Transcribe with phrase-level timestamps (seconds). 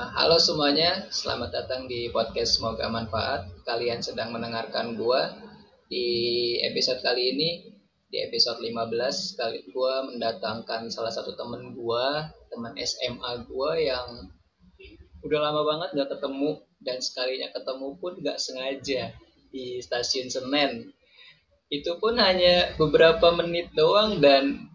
[0.00, 3.52] Halo semuanya, selamat datang di podcast Semoga Manfaat.
[3.68, 5.28] Kalian sedang mendengarkan gua
[5.92, 7.68] di episode kali ini
[8.08, 14.32] di episode 15 kali gua mendatangkan salah satu temen gua, teman SMA gua yang
[15.20, 19.12] udah lama banget gak ketemu dan sekalinya ketemu pun gak sengaja
[19.52, 20.96] di stasiun Senen.
[21.68, 24.69] Itu pun hanya beberapa menit doang dan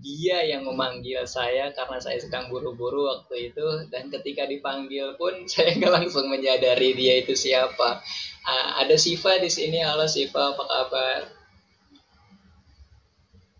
[0.00, 5.76] dia yang memanggil saya karena saya sedang buru-buru waktu itu dan ketika dipanggil pun saya
[5.76, 8.00] nggak langsung menyadari dia itu siapa.
[8.40, 9.84] Uh, ada Siva di sini.
[9.84, 11.20] Halo Siva, apa kabar?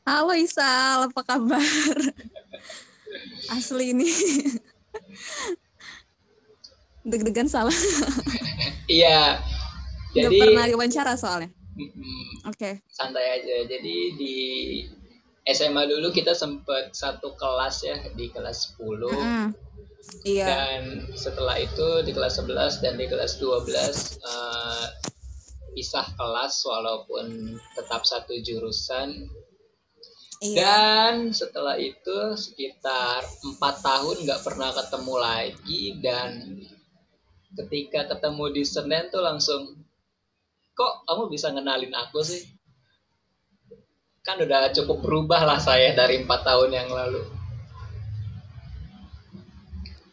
[0.08, 1.62] Halo Isal, apa kabar?
[3.54, 4.08] Asli ini.
[7.10, 7.76] Deg-degan salah.
[8.88, 9.44] Iya.
[10.16, 11.52] Jadi pernah diwawancara soalnya.
[12.48, 12.56] Oke.
[12.56, 12.74] Okay.
[12.90, 13.56] Santai aja.
[13.68, 14.36] Jadi di
[15.50, 19.10] SMA dulu kita sempat satu kelas ya di kelas 10.
[19.10, 19.48] Mm.
[20.24, 20.46] Iya.
[20.46, 20.82] Dan
[21.14, 23.60] setelah itu di kelas 11 dan di kelas 12 uh,
[24.26, 24.86] eh,
[25.76, 29.28] pisah kelas walaupun tetap satu jurusan.
[30.40, 30.56] Iya.
[30.56, 36.30] Dan setelah itu sekitar empat tahun nggak pernah ketemu lagi dan
[37.60, 39.84] ketika ketemu di Senin tuh langsung
[40.72, 42.40] kok kamu bisa ngenalin aku sih
[44.30, 47.26] kan udah cukup berubah lah saya dari empat tahun yang lalu.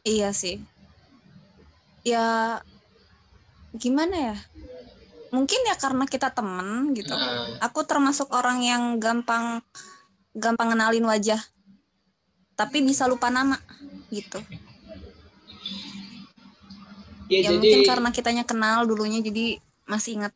[0.02, 0.58] Iya sih.
[2.02, 2.58] Ya
[3.78, 4.38] gimana ya?
[5.30, 7.14] Mungkin ya karena kita temen gitu.
[7.14, 7.62] Nah.
[7.62, 9.62] Aku termasuk orang yang gampang
[10.34, 11.38] gampang kenalin wajah.
[12.58, 13.62] Tapi bisa lupa nama
[14.10, 14.42] gitu.
[17.30, 17.54] Ya, ya jadi...
[17.54, 20.34] mungkin karena kitanya kenal dulunya jadi masih ingat.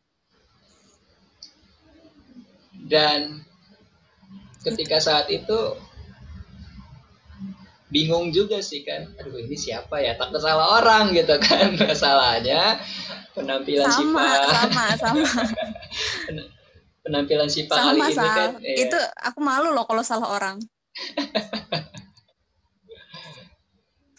[2.86, 3.42] Dan
[4.62, 5.76] ketika saat itu
[7.92, 9.12] bingung juga sih kan.
[9.20, 10.16] Aduh ini siapa ya?
[10.16, 11.76] Tak salah orang gitu kan.
[11.80, 12.80] Masalahnya
[13.36, 15.28] penampilan sama, Sipa sama sama.
[17.04, 18.76] Penampilan Sipa sama, kali ini kan iya.
[18.86, 20.56] itu aku malu loh kalau salah orang.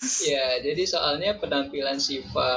[0.04, 2.52] Ya jadi soalnya penampilan Siva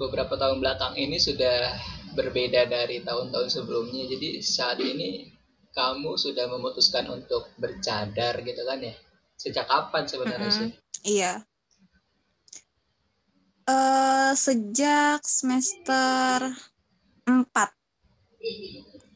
[0.00, 1.76] beberapa tahun belakang ini sudah
[2.16, 4.08] berbeda dari tahun-tahun sebelumnya.
[4.08, 5.28] Jadi saat ini
[5.78, 8.94] kamu sudah memutuskan untuk bercadar gitu kan ya?
[9.38, 10.70] Sejak kapan sebenarnya mm -hmm.
[10.74, 11.14] sih?
[11.14, 11.46] Iya.
[13.68, 16.50] Uh, sejak semester
[17.28, 17.44] 4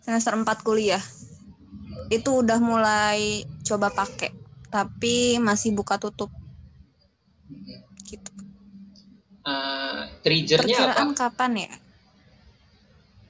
[0.05, 1.01] semester 4 kuliah
[2.13, 4.29] itu udah mulai coba pakai
[4.69, 6.29] tapi masih buka tutup
[8.05, 8.33] gitu
[9.49, 11.17] uh, triggernya apa?
[11.17, 11.73] kapan ya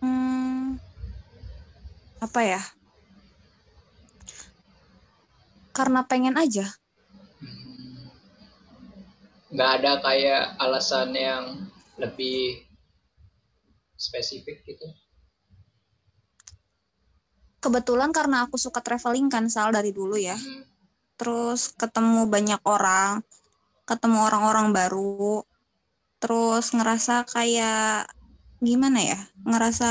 [0.02, 0.82] hmm,
[2.18, 2.62] apa ya
[5.72, 6.68] karena pengen aja.
[9.52, 11.44] Nggak ada kayak alasan yang
[12.00, 12.64] lebih
[13.96, 14.88] spesifik gitu?
[17.62, 20.36] Kebetulan karena aku suka traveling kan sal dari dulu ya.
[20.36, 20.68] Hmm.
[21.12, 23.22] terus ketemu banyak orang
[23.86, 25.46] ketemu orang-orang baru.
[26.18, 28.10] Terus ngerasa kayak
[28.62, 29.90] gimana ya ngerasa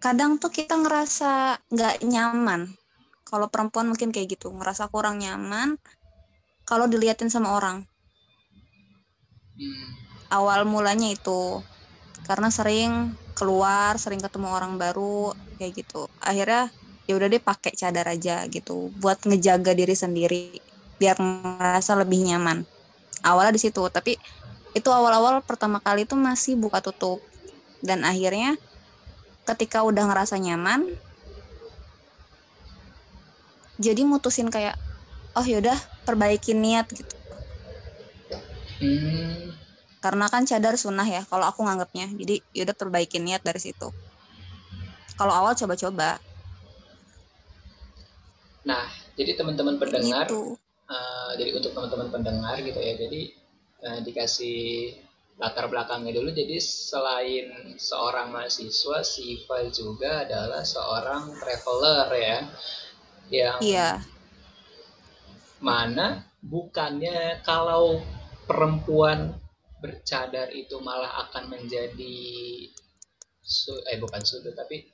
[0.00, 2.77] kadang tuh kita ngerasa nggak nyaman
[3.28, 5.76] kalau perempuan mungkin kayak gitu ngerasa kurang nyaman
[6.64, 7.84] kalau diliatin sama orang.
[9.58, 9.90] Hmm.
[10.30, 11.58] awal mulanya itu
[12.30, 16.06] karena sering keluar sering ketemu orang baru kayak gitu.
[16.22, 16.70] Akhirnya
[17.10, 20.62] ya udah deh pakai cadar aja gitu buat ngejaga diri sendiri
[21.02, 22.62] biar ngerasa lebih nyaman.
[23.26, 24.14] Awalnya di situ tapi
[24.76, 27.18] itu awal-awal pertama kali itu masih buka tutup.
[27.82, 28.54] Dan akhirnya
[29.42, 30.86] ketika udah ngerasa nyaman
[33.78, 34.74] jadi mutusin kayak
[35.38, 37.14] oh yaudah perbaikin niat gitu.
[38.78, 39.50] Hmm.
[39.98, 42.06] karena kan cadar sunnah ya kalau aku nganggapnya.
[42.14, 43.90] Jadi yaudah perbaikin niat dari situ.
[45.18, 46.22] Kalau awal coba-coba.
[48.62, 48.86] Nah
[49.18, 50.54] jadi teman-teman pendengar gitu.
[50.86, 53.20] uh, jadi untuk teman-teman pendengar gitu ya jadi
[53.82, 54.94] uh, dikasih
[55.38, 56.30] latar belakangnya dulu.
[56.30, 62.38] Jadi selain seorang mahasiswa Siva juga adalah seorang traveler ya
[63.28, 64.00] yang iya.
[65.60, 68.00] mana bukannya kalau
[68.48, 69.36] perempuan
[69.78, 72.18] bercadar itu malah akan menjadi
[73.44, 74.88] su eh bukan sudut tapi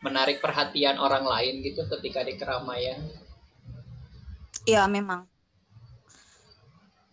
[0.00, 3.00] menarik perhatian orang lain gitu ketika di keramaian.
[4.64, 5.28] Iya memang.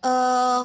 [0.00, 0.64] Uh,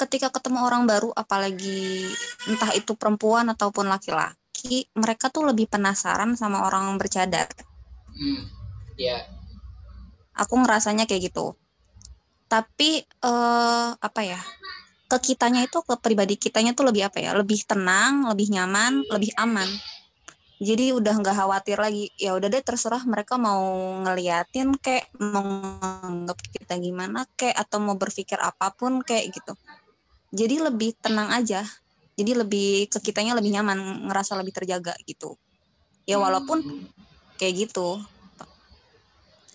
[0.00, 2.08] ketika ketemu orang baru, apalagi
[2.48, 7.48] entah itu perempuan ataupun laki-laki, mereka tuh lebih penasaran sama orang bercadar.
[8.16, 8.55] Hmm.
[8.96, 9.28] Iya.
[10.36, 11.56] Aku ngerasanya kayak gitu.
[12.46, 14.38] tapi uh, apa ya
[15.10, 19.34] ke kitanya itu ke pribadi kitanya tuh lebih apa ya lebih tenang lebih nyaman lebih
[19.38, 19.66] aman.
[20.56, 22.08] Jadi udah nggak khawatir lagi.
[22.16, 23.60] Ya udah deh terserah mereka mau
[24.02, 29.52] ngeliatin kayak mau nganggap kita gimana kayak atau mau berpikir apa pun kayak gitu.
[30.32, 31.62] Jadi lebih tenang aja.
[32.16, 35.36] Jadi lebih ke kitanya lebih nyaman ngerasa lebih terjaga gitu.
[36.08, 36.64] Ya walaupun
[37.36, 38.00] kayak gitu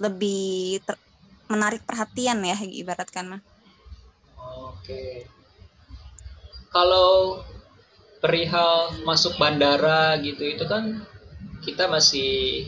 [0.02, 0.98] lebih ter
[1.46, 3.42] menarik perhatian ya ibaratkan mah.
[4.74, 5.30] Oke.
[6.74, 7.44] Kalau
[8.24, 11.04] perihal masuk bandara gitu itu kan
[11.62, 12.66] kita masih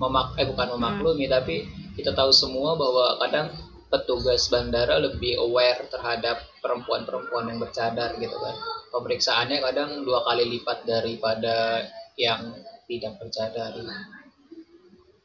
[0.00, 1.34] memak eh bukan memaklumi hmm.
[1.34, 1.56] tapi
[1.94, 3.48] kita tahu semua bahwa kadang
[3.88, 8.56] petugas bandara lebih aware terhadap perempuan-perempuan yang bercadar gitu kan.
[8.90, 11.86] Pemeriksaannya kadang dua kali lipat daripada
[12.18, 12.58] yang
[12.90, 13.70] tidak bercadar.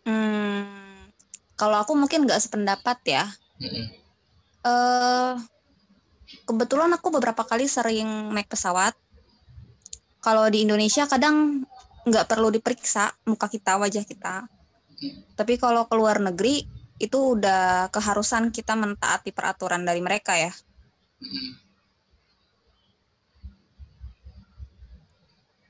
[0.06, 0.79] Hmm,
[1.60, 3.28] kalau aku mungkin nggak sependapat ya
[3.60, 3.86] hmm.
[4.64, 5.36] uh,
[6.46, 8.94] kebetulan aku beberapa kali sering naik pesawat.
[10.20, 11.64] Kalau di Indonesia kadang
[12.06, 14.50] nggak perlu diperiksa muka kita, wajah kita.
[15.38, 16.68] Tapi kalau ke luar negeri
[17.00, 20.52] itu udah keharusan kita mentaati peraturan dari mereka ya.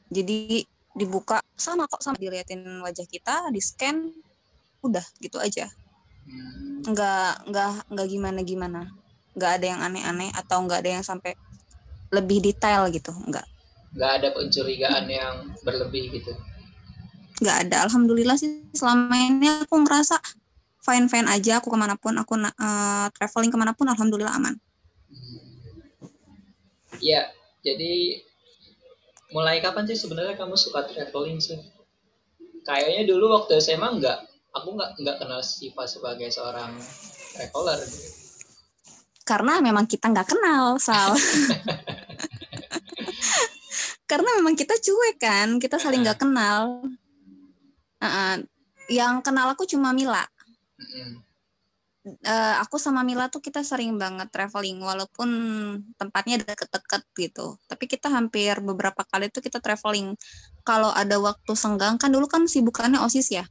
[0.09, 0.65] Jadi
[0.97, 4.09] dibuka sama kok sama diliatin wajah kita, di scan,
[4.83, 5.67] udah gitu aja.
[6.85, 8.81] Nggak nggak nggak gimana gimana.
[9.35, 11.35] Nggak ada yang aneh-aneh atau nggak ada yang sampai
[12.09, 13.45] lebih detail gitu nggak.
[13.93, 15.33] Nggak ada pencurigaan yang
[15.65, 16.33] berlebih gitu?
[17.41, 17.75] Nggak ada.
[17.89, 20.17] Alhamdulillah sih selama ini aku ngerasa
[20.83, 21.61] fine fine aja.
[21.61, 24.55] Aku ke mana pun aku uh, traveling ke mana pun alhamdulillah aman.
[26.99, 27.31] Ya
[27.63, 28.23] jadi
[29.29, 31.59] mulai kapan sih sebenarnya kamu suka traveling sih?
[32.65, 36.73] Kayaknya dulu waktu SMA nggak aku nggak nggak kenal Siva sebagai seorang
[37.37, 37.79] traveler.
[37.85, 38.29] Gitu
[39.29, 41.13] karena memang kita nggak kenal Sal.
[44.09, 46.81] Karena memang kita cuek kan kita saling nggak kenal.
[48.01, 48.41] Uh,
[48.89, 50.25] yang kenal aku cuma Mila.
[52.25, 55.29] Uh, aku sama Mila tuh kita sering banget traveling walaupun
[55.93, 57.53] tempatnya deket-deket gitu.
[57.69, 60.17] Tapi kita hampir beberapa kali tuh kita traveling.
[60.65, 63.45] Kalau ada waktu senggang kan dulu kan sibukannya osis ya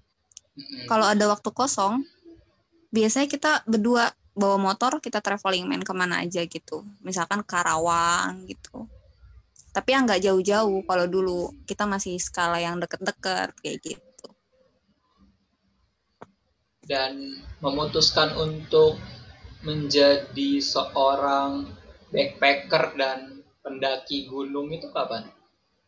[0.90, 2.02] kalau ada waktu kosong
[2.88, 6.87] biasanya kita berdua bawa motor kita traveling main ke mana aja gitu.
[7.02, 8.87] Misalkan Karawang gitu.
[9.75, 14.28] Tapi yang nggak jauh-jauh kalau dulu kita masih skala yang deket-deket kayak gitu.
[16.87, 18.96] Dan memutuskan untuk
[19.66, 21.66] menjadi seorang
[22.14, 25.28] backpacker dan pendaki gunung itu kapan?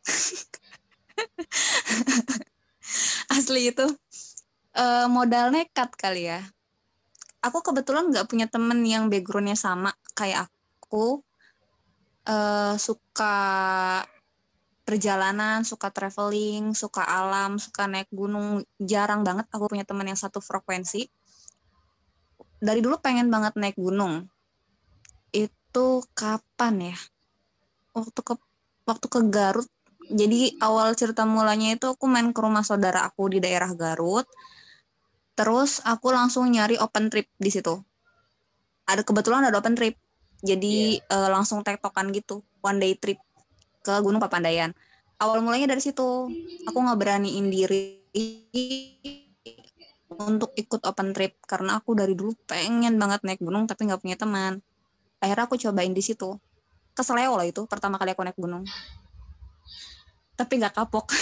[3.31, 3.87] Asli itu
[4.77, 6.41] uh, modal nekat kali ya
[7.41, 10.49] aku kebetulan nggak punya temen yang backgroundnya sama kayak
[10.81, 11.25] aku
[12.29, 13.37] uh, suka
[14.85, 18.67] perjalanan, suka traveling, suka alam, suka naik gunung.
[18.83, 21.07] Jarang banget aku punya teman yang satu frekuensi.
[22.61, 24.27] Dari dulu pengen banget naik gunung.
[25.31, 26.99] Itu kapan ya?
[27.95, 28.35] Waktu ke
[28.85, 29.71] waktu ke Garut.
[30.11, 34.27] Jadi awal cerita mulanya itu aku main ke rumah saudara aku di daerah Garut
[35.35, 37.81] Terus aku langsung nyari open trip di situ.
[38.87, 39.97] Ada kebetulan ada open trip.
[40.41, 41.29] Jadi yeah.
[41.29, 43.21] uh, langsung tektokan gitu, one day trip
[43.85, 44.73] ke Gunung Papandayan.
[45.21, 46.33] Awal mulanya dari situ.
[46.65, 48.01] Aku nggak beraniin diri
[50.11, 54.17] untuk ikut open trip karena aku dari dulu pengen banget naik gunung tapi nggak punya
[54.17, 54.65] teman.
[55.21, 56.41] Akhirnya aku cobain di situ.
[56.97, 58.65] Keseleo lah itu pertama kali aku naik gunung.
[60.41, 61.13] Tapi nggak kapok.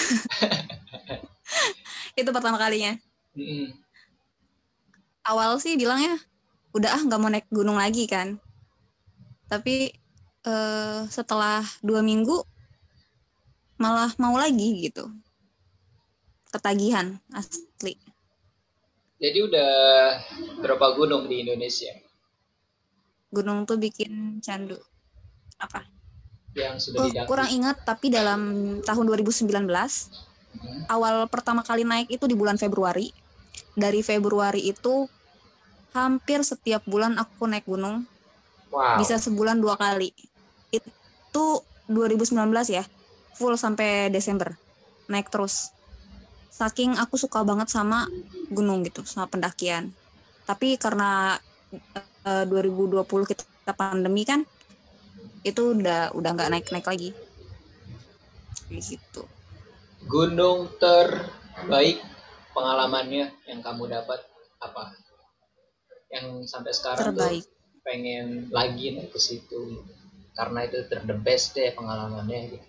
[2.20, 2.94] itu pertama kalinya.
[3.34, 3.87] Mm -hmm
[5.28, 6.16] awal sih bilangnya
[6.72, 8.40] udah ah nggak mau naik gunung lagi kan.
[9.48, 9.92] Tapi
[10.44, 12.44] uh, setelah dua minggu
[13.78, 15.08] malah mau lagi gitu.
[16.48, 17.96] Ketagihan asli.
[19.18, 19.72] Jadi udah
[20.62, 21.90] berapa gunung di Indonesia?
[23.34, 24.78] Gunung tuh bikin candu.
[25.58, 25.82] Apa?
[26.54, 28.40] Yang sudah oh, kurang ingat tapi dalam
[28.82, 30.90] tahun 2019 hmm.
[30.90, 33.10] awal pertama kali naik itu di bulan Februari.
[33.74, 35.06] Dari Februari itu
[35.96, 38.04] hampir setiap bulan aku naik gunung.
[38.68, 39.00] Wow.
[39.00, 40.12] Bisa sebulan dua kali.
[40.68, 42.36] Itu 2019
[42.68, 42.84] ya.
[43.38, 44.52] Full sampai Desember.
[45.08, 45.72] Naik terus.
[46.52, 48.10] Saking aku suka banget sama
[48.50, 49.94] gunung gitu, sama pendakian.
[50.44, 51.38] Tapi karena
[52.26, 54.42] uh, 2020 kita pandemi kan,
[55.46, 57.10] itu udah udah nggak naik-naik lagi.
[58.68, 59.22] Gitu.
[60.10, 62.02] Gunung terbaik
[62.52, 64.20] pengalamannya yang kamu dapat
[64.58, 65.07] apa?
[66.08, 67.44] Yang sampai sekarang terbaik.
[67.44, 69.84] tuh pengen lagi naik ke situ
[70.36, 72.66] karena itu the best deh pengalamannya gitu.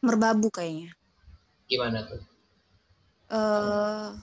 [0.00, 0.96] Merbabu kayaknya.
[1.68, 2.22] Gimana tuh?
[3.30, 4.16] Uh,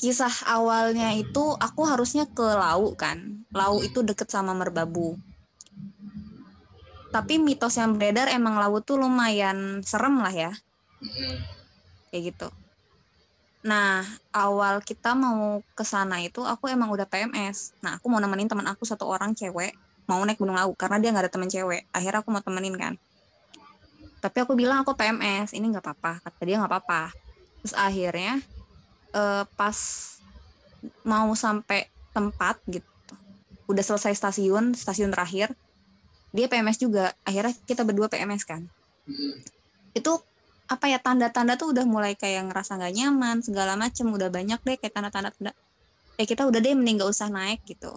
[0.00, 3.44] kisah awalnya itu aku harusnya ke Lau kan.
[3.52, 5.20] Lau itu deket sama Merbabu.
[7.12, 10.52] Tapi mitos yang beredar emang Lau tuh lumayan serem lah ya.
[12.08, 12.48] Kayak gitu.
[13.62, 14.02] Nah,
[14.34, 17.78] awal kita mau ke sana itu aku emang udah PMS.
[17.78, 21.14] Nah, aku mau nemenin teman aku satu orang cewek mau naik Gunung Lau karena dia
[21.14, 21.86] nggak ada teman cewek.
[21.94, 22.98] Akhirnya aku mau temenin kan.
[24.18, 26.22] Tapi aku bilang aku PMS, ini nggak apa-apa.
[26.26, 27.14] Kata dia nggak apa-apa.
[27.62, 28.42] Terus akhirnya
[29.14, 29.78] uh, pas
[31.06, 32.86] mau sampai tempat gitu
[33.70, 35.54] udah selesai stasiun stasiun terakhir
[36.34, 38.66] dia PMS juga akhirnya kita berdua PMS kan
[39.06, 39.34] hmm.
[39.94, 40.12] itu
[40.72, 44.08] apa ya tanda-tanda tuh udah mulai kayak ngerasa nggak nyaman segala macem.
[44.08, 45.52] Udah banyak deh kayak tanda-tanda tanda
[46.22, 47.90] kita udah deh mending gak usah naik gitu.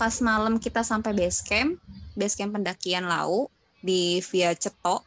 [0.00, 1.78] Pas malam kita sampai base camp
[2.16, 3.52] base camp pendakian lau
[3.84, 5.04] di via Cetok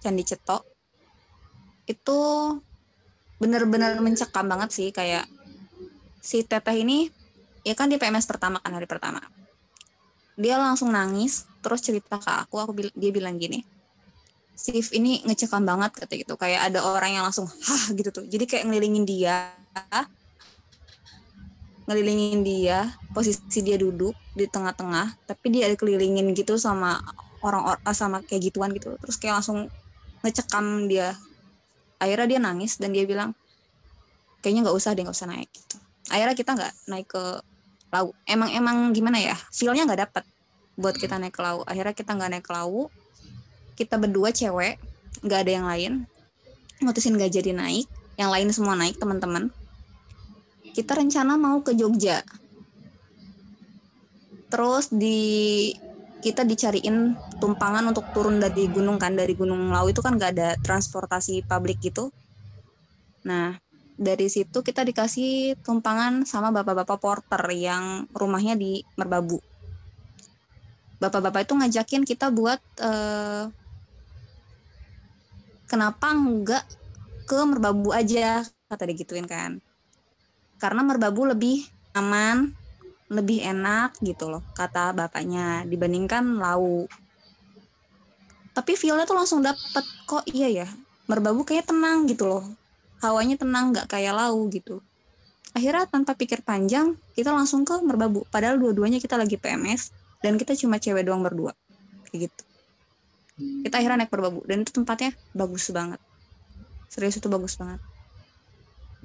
[0.00, 0.64] Candi Cetok
[1.84, 2.18] itu
[3.36, 5.28] bener-bener mencekam banget sih kayak
[6.18, 7.12] si teteh ini
[7.62, 9.20] ya kan dia PMS pertama kan hari pertama.
[10.40, 13.77] Dia langsung nangis terus cerita ke aku aku dia bilang gini
[14.58, 18.24] Sif ini ngecekam banget kata gitu kayak ada orang yang langsung hah gitu tuh.
[18.26, 19.54] Jadi kayak ngelilingin dia.
[21.86, 26.98] Ngelilingin dia posisi dia duduk di tengah-tengah tapi dia kelilingin gitu sama
[27.38, 28.98] orang-orang sama kayak gituan gitu.
[28.98, 29.70] Terus kayak langsung
[30.26, 31.14] ngecekam dia.
[32.02, 33.38] Akhirnya dia nangis dan dia bilang
[34.42, 35.78] kayaknya nggak usah deh nggak usah naik gitu.
[36.10, 37.22] Akhirnya kita nggak naik ke
[37.88, 40.24] laut emang emang gimana ya feelnya nggak dapet
[40.76, 42.92] buat kita naik ke laut akhirnya kita nggak naik ke laut
[43.78, 44.82] kita berdua cewek
[45.22, 45.92] nggak ada yang lain
[46.82, 47.86] mutusin nggak jadi naik
[48.18, 49.54] yang lain semua naik teman-teman.
[50.74, 52.26] Kita rencana mau ke Jogja.
[54.50, 55.70] Terus di
[56.18, 60.48] kita dicariin tumpangan untuk turun dari gunung kan dari gunung Lau itu kan nggak ada
[60.58, 62.10] transportasi publik gitu.
[63.22, 63.54] Nah
[63.94, 69.38] dari situ kita dikasih tumpangan sama bapak-bapak porter yang rumahnya di Merbabu.
[70.98, 73.46] Bapak-bapak itu ngajakin kita buat uh,
[75.68, 76.64] kenapa nggak
[77.28, 78.42] ke Merbabu aja?
[78.72, 79.60] Kata digituin kan.
[80.56, 82.56] Karena Merbabu lebih aman
[83.08, 86.84] lebih enak gitu loh kata bapaknya dibandingkan lau.
[88.52, 90.68] Tapi feelnya tuh langsung dapet kok iya ya?
[91.08, 92.44] Merbabu kayak tenang gitu loh.
[93.00, 94.84] Hawanya tenang nggak kayak lau gitu.
[95.56, 98.28] Akhirnya tanpa pikir panjang kita langsung ke merbabu.
[98.28, 101.56] Padahal dua-duanya kita lagi PMS dan kita cuma cewek doang berdua.
[102.12, 102.47] Kayak gitu
[103.38, 106.00] kita akhirnya naik merbabu dan itu tempatnya bagus banget.
[106.90, 107.78] Serius itu bagus banget.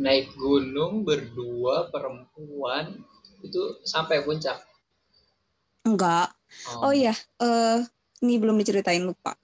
[0.02, 2.98] Naik gunung berdua perempuan
[3.46, 4.58] itu sampai puncak?
[5.86, 6.34] Enggak.
[6.74, 7.82] Oh, oh iya uh,
[8.25, 9.38] ini belum diceritain lupa.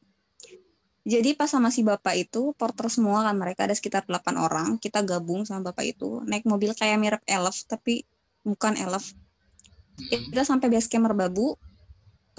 [1.09, 5.01] Jadi pas sama si bapak itu porter semua kan mereka ada sekitar 8 orang kita
[5.01, 8.05] gabung sama bapak itu naik mobil kayak mirip elf tapi
[8.45, 9.13] bukan elf.
[9.99, 10.31] Hmm.
[10.31, 11.59] kita sampai base camp merbabu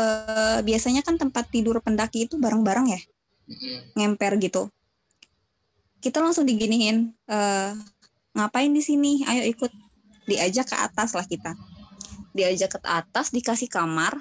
[0.00, 3.00] uh, biasanya kan tempat tidur pendaki itu bareng-bareng ya?
[3.98, 4.72] Ngemper gitu.
[6.00, 7.76] Kita langsung diginiin uh,
[8.32, 9.20] ngapain di sini?
[9.28, 9.72] Ayo ikut.
[10.24, 11.58] Diajak ke atas lah kita.
[12.32, 14.16] Diajak ke atas dikasih kamar.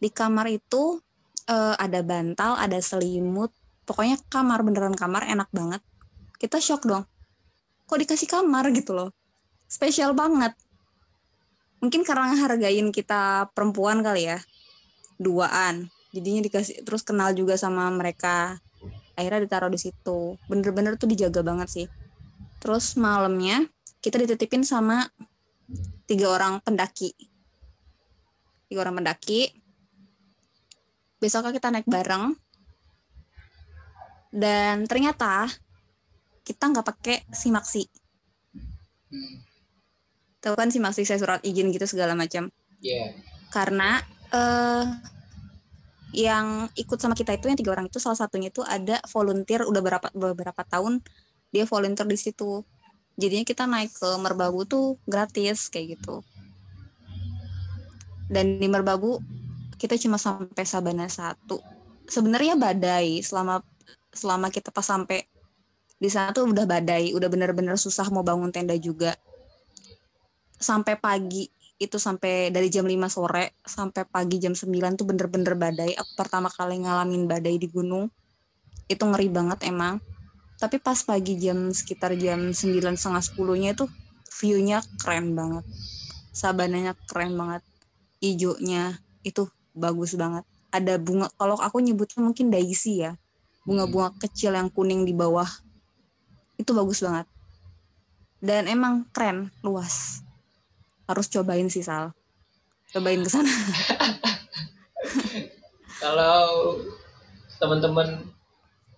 [0.00, 1.02] Di kamar itu
[1.50, 3.52] uh, ada bantal ada selimut.
[3.84, 5.82] Pokoknya kamar beneran kamar enak banget.
[6.38, 7.04] Kita shock dong.
[7.90, 8.70] Kok dikasih kamar?
[8.70, 9.10] gitu loh.
[9.66, 10.54] Spesial banget.
[11.82, 14.38] Mungkin karena hargain kita perempuan kali ya
[15.20, 15.92] duaan.
[16.16, 18.56] Jadinya dikasih terus kenal juga sama mereka.
[19.14, 20.40] Akhirnya ditaruh di situ.
[20.48, 21.86] Bener-bener tuh dijaga banget sih.
[22.58, 23.68] Terus malamnya
[24.00, 25.04] kita dititipin sama
[26.08, 27.12] tiga orang pendaki.
[28.72, 29.52] Tiga orang pendaki.
[31.20, 32.32] Besoknya kita naik bareng.
[34.32, 35.44] Dan ternyata
[36.48, 37.84] kita nggak pakai simaksi.
[40.40, 42.48] Tahu kan simaksi saya surat izin gitu segala macam?
[42.80, 43.12] Yeah.
[43.50, 44.00] karena
[44.32, 44.84] uh,
[46.10, 49.82] yang ikut sama kita itu yang tiga orang itu salah satunya itu ada volunteer udah
[49.82, 50.98] berapa beberapa tahun
[51.54, 52.62] dia volunteer di situ.
[53.18, 56.22] Jadinya kita naik ke Merbabu tuh gratis kayak gitu.
[58.30, 59.18] Dan di Merbabu
[59.76, 61.58] kita cuma sampai Sabana satu.
[62.06, 63.62] Sebenarnya badai selama
[64.10, 65.26] selama kita pas sampai
[66.00, 69.14] di sana tuh udah badai udah bener-bener susah mau bangun tenda juga.
[70.56, 75.96] Sampai pagi itu sampai dari jam 5 sore sampai pagi jam 9 tuh bener-bener badai.
[75.96, 78.12] Aku pertama kali ngalamin badai di gunung.
[78.84, 79.96] Itu ngeri banget emang.
[80.60, 83.88] Tapi pas pagi jam sekitar jam sembilan setengah sepuluhnya itu
[84.28, 85.64] view-nya keren banget.
[86.36, 87.64] Sabananya keren banget.
[88.20, 90.44] Hijaunya itu bagus banget.
[90.68, 93.16] Ada bunga kalau aku nyebutnya mungkin daisy ya.
[93.64, 95.48] Bunga-bunga kecil yang kuning di bawah.
[96.60, 97.24] Itu bagus banget.
[98.44, 100.28] Dan emang keren luas
[101.10, 102.14] harus cobain sih Sal.
[102.94, 103.50] Cobain ke sana.
[106.02, 106.78] Kalau
[107.58, 108.30] teman-teman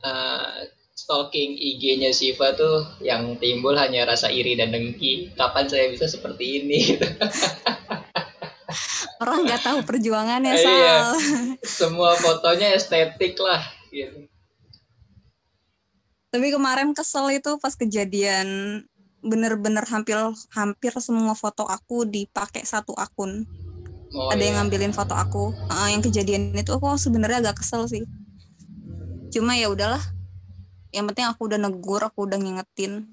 [0.05, 0.55] uh,
[0.93, 6.63] stalking IG-nya Siva tuh yang timbul hanya rasa iri dan dengki kapan saya bisa seperti
[6.63, 6.81] ini?
[9.23, 10.97] Orang nggak tahu perjuangannya Sal iya.
[11.63, 14.27] semua fotonya estetik lah gitu.
[16.33, 18.81] Tapi kemarin kesel itu pas kejadian
[19.23, 20.19] bener-bener hampir
[20.51, 23.47] hampir semua foto aku dipakai satu akun.
[24.13, 24.53] Oh, ada iya.
[24.53, 25.57] yang ngambilin foto aku.
[25.73, 28.05] Uh, yang kejadian itu aku sebenarnya agak kesel sih.
[29.33, 30.03] Cuma ya udahlah.
[30.93, 33.09] Yang penting aku udah negur, aku udah ngingetin.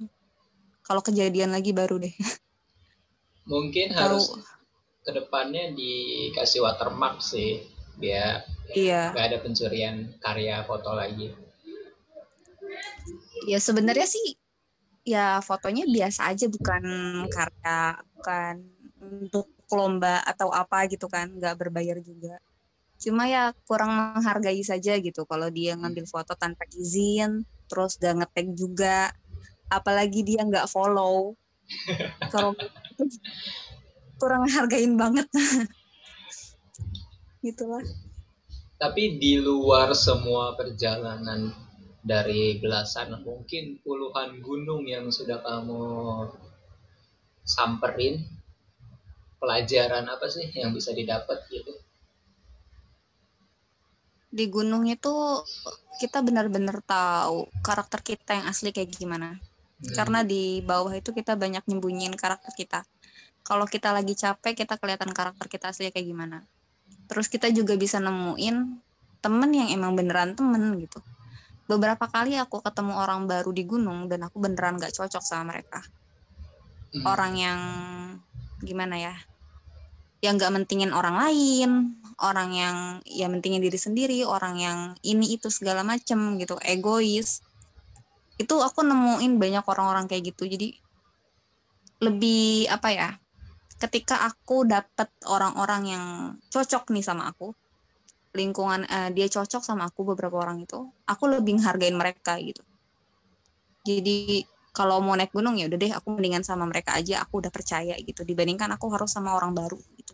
[0.83, 2.11] Kalau kejadian lagi baru deh.
[3.47, 4.35] Mungkin harus
[5.07, 7.65] ke depannya dikasih watermark sih
[7.99, 8.45] biar
[8.77, 9.11] iya.
[9.11, 11.33] gak ada pencurian karya foto lagi
[13.49, 14.37] ya sebenarnya sih
[15.09, 16.83] ya fotonya biasa aja bukan
[17.33, 18.61] karya bukan
[19.01, 22.37] untuk lomba atau apa gitu kan nggak berbayar juga.
[23.01, 28.53] Cuma ya kurang menghargai saja gitu kalau dia ngambil foto tanpa izin terus udah ngetek
[28.53, 29.09] juga
[29.73, 31.33] apalagi dia nggak follow.
[32.29, 32.53] Kalau
[34.21, 35.25] kurang hargain banget.
[37.45, 37.81] Gitulah
[38.79, 41.51] tapi di luar semua perjalanan
[41.99, 45.83] dari belasan mungkin puluhan gunung yang sudah kamu
[47.43, 48.23] samperin
[49.39, 51.71] pelajaran apa sih yang bisa didapat gitu?
[54.29, 55.43] Di gunung itu
[55.99, 59.39] kita benar-benar tahu karakter kita yang asli kayak gimana.
[59.79, 59.95] Hmm.
[59.95, 62.83] karena di bawah itu kita banyak nyembunyiin karakter kita.
[63.47, 66.43] Kalau kita lagi capek kita kelihatan karakter kita asli kayak gimana.
[67.07, 68.75] Terus kita juga bisa nemuin
[69.23, 70.99] temen yang emang beneran temen gitu
[71.69, 75.85] beberapa kali aku ketemu orang baru di gunung dan aku beneran gak cocok sama mereka.
[76.89, 77.05] Hmm.
[77.05, 77.59] orang yang
[78.65, 79.13] gimana ya
[80.25, 85.47] yang gak mentingin orang lain orang yang ya mentingin diri sendiri orang yang ini itu
[85.53, 87.45] segala macem gitu egois.
[88.41, 90.49] Itu aku nemuin banyak orang-orang kayak gitu.
[90.49, 90.75] Jadi
[92.03, 93.09] lebih apa ya
[93.79, 96.05] ketika aku dapet orang-orang yang
[96.51, 97.55] cocok nih sama aku
[98.29, 100.77] lingkungan uh, dia cocok sama aku beberapa orang itu
[101.09, 102.61] aku lebih menghargain mereka gitu.
[103.87, 107.49] Jadi kalau mau naik gunung ya udah deh aku mendingan sama mereka aja aku udah
[107.49, 108.21] percaya gitu.
[108.21, 110.13] Dibandingkan aku harus sama orang baru gitu.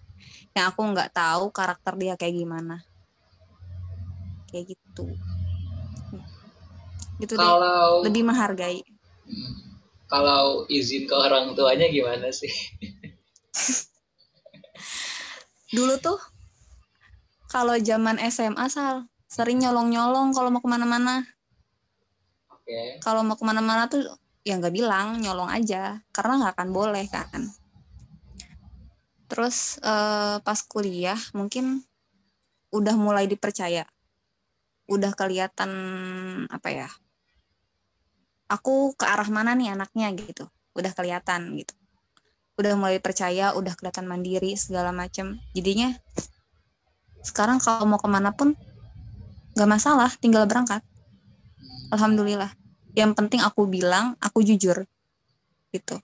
[0.56, 2.80] Yang aku nggak tahu karakter dia kayak gimana.
[4.48, 5.12] Kayak gitu.
[7.20, 8.80] Gitu kalau, deh lebih menghargai.
[10.08, 12.52] Kalau izin ke orang tuanya gimana sih?
[15.76, 16.35] Dulu tuh
[17.56, 21.24] kalau zaman SMA sal sering nyolong-nyolong kalau mau ke mana-mana.
[22.52, 22.68] Oke.
[22.68, 22.88] Okay.
[23.00, 24.04] Kalau mau ke mana-mana tuh
[24.44, 27.48] ya nggak bilang nyolong aja karena nggak akan boleh kan.
[29.32, 31.80] Terus eh, pas kuliah mungkin
[32.76, 33.88] udah mulai dipercaya,
[34.92, 35.72] udah kelihatan
[36.52, 36.90] apa ya?
[38.52, 41.72] Aku ke arah mana nih anaknya gitu, udah kelihatan gitu.
[42.60, 45.40] Udah mulai percaya, udah kelihatan mandiri segala macem.
[45.56, 45.96] Jadinya
[47.26, 48.54] sekarang kalau mau ke mana pun
[49.58, 50.86] gak masalah tinggal berangkat.
[51.90, 52.54] Alhamdulillah.
[52.94, 54.86] Yang penting aku bilang aku jujur.
[55.74, 55.98] Gitu.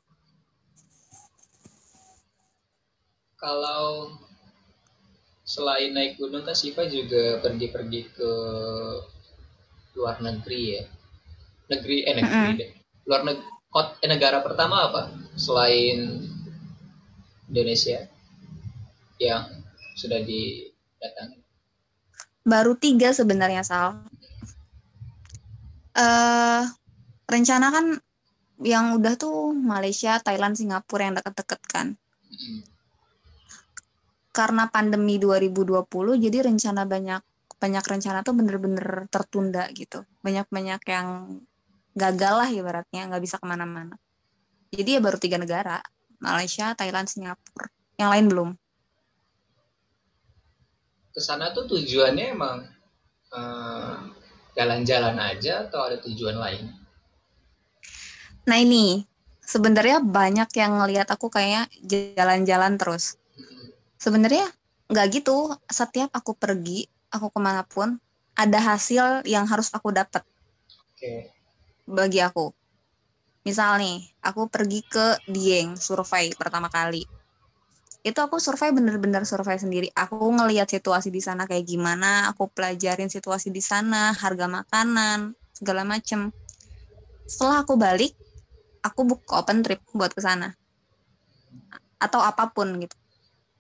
[3.37, 4.17] Kalau
[5.45, 8.31] selain naik gunung kan Siva juga pergi-pergi ke
[9.97, 10.83] luar negeri ya?
[11.71, 12.59] Negeri eh negeri mm -hmm.
[12.59, 12.71] deh.
[13.07, 13.47] Luar negeri
[14.03, 16.27] eh, negara pertama apa selain
[17.47, 18.07] Indonesia
[19.19, 19.47] yang
[19.95, 20.70] sudah di
[21.01, 21.41] datang?
[22.45, 24.05] Baru tiga sebenarnya Sal.
[25.91, 26.63] Uh,
[27.27, 27.99] rencana kan
[28.61, 31.87] yang udah tuh Malaysia, Thailand, Singapura yang deket-deket kan.
[32.29, 32.61] Hmm.
[34.31, 35.83] Karena pandemi 2020
[36.21, 37.21] jadi rencana banyak
[37.61, 40.07] banyak rencana tuh bener-bener tertunda gitu.
[40.23, 41.07] Banyak-banyak yang
[41.93, 43.99] gagal lah ibaratnya nggak bisa ke mana-mana.
[44.71, 45.83] Jadi ya baru tiga negara,
[46.23, 47.67] Malaysia, Thailand, Singapura.
[47.99, 48.49] Yang lain belum
[51.11, 52.63] ke sana tuh tujuannya emang
[53.35, 53.97] eh,
[54.55, 56.71] jalan-jalan aja atau ada tujuan lain?
[58.47, 59.05] Nah ini
[59.45, 61.69] sebenarnya banyak yang ngelihat aku kayak
[62.15, 63.19] jalan-jalan terus.
[64.01, 64.49] Sebenarnya
[64.89, 65.53] nggak gitu.
[65.69, 67.99] Setiap aku pergi, aku ke mana pun
[68.33, 70.23] ada hasil yang harus aku dapat.
[70.95, 71.29] Okay.
[71.85, 72.55] Bagi aku.
[73.41, 77.20] Misal nih, aku pergi ke Dieng survei pertama kali.
[78.01, 79.93] Itu aku survei bener-bener survei sendiri.
[79.93, 85.85] Aku ngelihat situasi di sana kayak gimana aku pelajarin situasi di sana harga makanan segala
[85.85, 86.33] macem.
[87.29, 88.17] Setelah aku balik
[88.81, 90.57] aku buka open trip buat ke sana.
[92.01, 92.97] Atau apa pun gitu.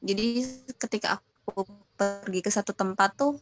[0.01, 0.41] Jadi
[0.81, 1.61] ketika aku
[1.93, 3.37] pergi ke satu tempat tuh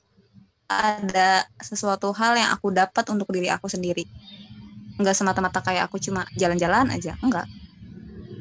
[0.68, 4.04] ada sesuatu hal yang aku dapat untuk diri aku sendiri.
[5.00, 7.48] Nggak semata-mata kayak aku cuma jalan-jalan aja enggak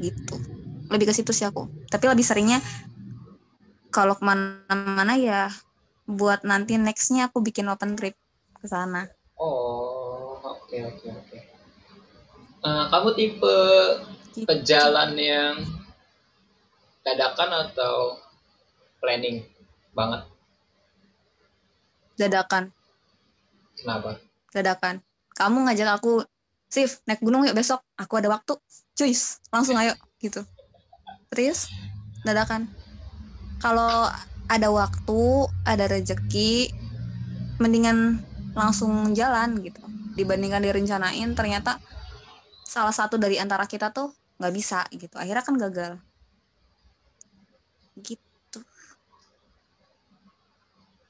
[0.03, 0.58] gitu
[0.89, 2.59] lebih ke situ sih aku tapi lebih seringnya
[3.89, 5.49] kalau ke mana-mana ya
[6.09, 8.17] buat nanti nextnya aku bikin open trip
[8.59, 11.41] ke sana oh oke okay, oke okay, oke okay.
[12.65, 13.59] uh, kamu tipe
[14.35, 14.49] gitu.
[14.49, 15.55] pejalan yang
[17.05, 18.17] dadakan atau
[19.01, 19.45] planning
[19.93, 20.25] banget
[22.17, 22.73] dadakan
[23.77, 24.21] kenapa
[24.53, 25.05] dadakan
[25.39, 26.27] kamu ngajak aku
[26.69, 27.81] Sif, naik gunung yuk besok.
[27.97, 28.53] Aku ada waktu.
[28.93, 30.45] Cuis, langsung ayo gitu.
[31.29, 31.69] Terus
[32.25, 32.69] dadakan.
[33.59, 34.07] Kalau
[34.49, 35.23] ada waktu,
[35.67, 36.73] ada rezeki,
[37.59, 38.23] mendingan
[38.55, 39.83] langsung jalan gitu.
[40.15, 41.79] Dibandingkan direncanain, ternyata
[42.65, 45.15] salah satu dari antara kita tuh nggak bisa gitu.
[45.19, 45.93] Akhirnya kan gagal.
[47.99, 48.61] Gitu.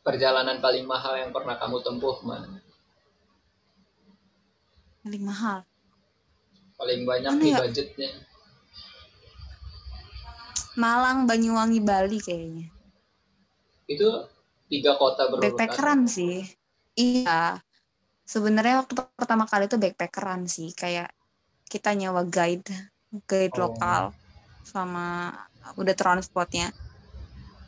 [0.01, 2.65] Perjalanan paling mahal yang pernah kamu tempuh mana?
[5.09, 5.59] paling mahal
[6.77, 7.59] paling banyak Mana di ya?
[7.65, 8.11] budgetnya
[10.79, 12.71] Malang Banyuwangi Bali kayaknya.
[13.91, 14.31] Itu
[14.71, 16.47] tiga kota berurutan backpackeran sih.
[16.95, 17.59] Iya.
[18.23, 20.71] Sebenarnya waktu pertama kali itu backpackeran sih.
[20.71, 21.11] Kayak
[21.67, 22.71] kita nyawa guide
[23.27, 23.69] guide oh.
[23.69, 24.03] lokal
[24.63, 25.35] sama
[25.75, 26.71] udah transportnya.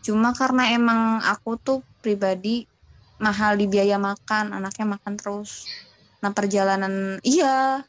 [0.06, 2.64] Cuma karena emang aku tuh pribadi
[3.20, 5.68] mahal di biaya makan anaknya makan terus.
[6.22, 7.84] Nah perjalanan iya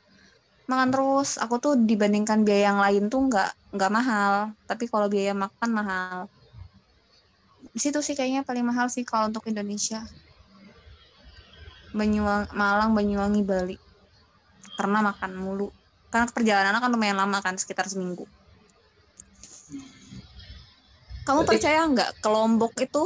[0.71, 1.35] makan terus.
[1.35, 4.55] Aku tuh dibandingkan biaya yang lain tuh nggak nggak mahal.
[4.63, 6.31] Tapi kalau biaya makan mahal.
[7.75, 9.99] Di situ sih kayaknya paling mahal sih kalau untuk Indonesia.
[11.91, 13.77] Banyuwangi, Malang, Banyuwangi, Bali.
[14.79, 15.67] Karena makan mulu.
[16.07, 18.23] Karena perjalanan kan lumayan lama kan, sekitar seminggu.
[21.27, 21.51] Kamu Berarti...
[21.59, 23.03] percaya nggak ke Lombok itu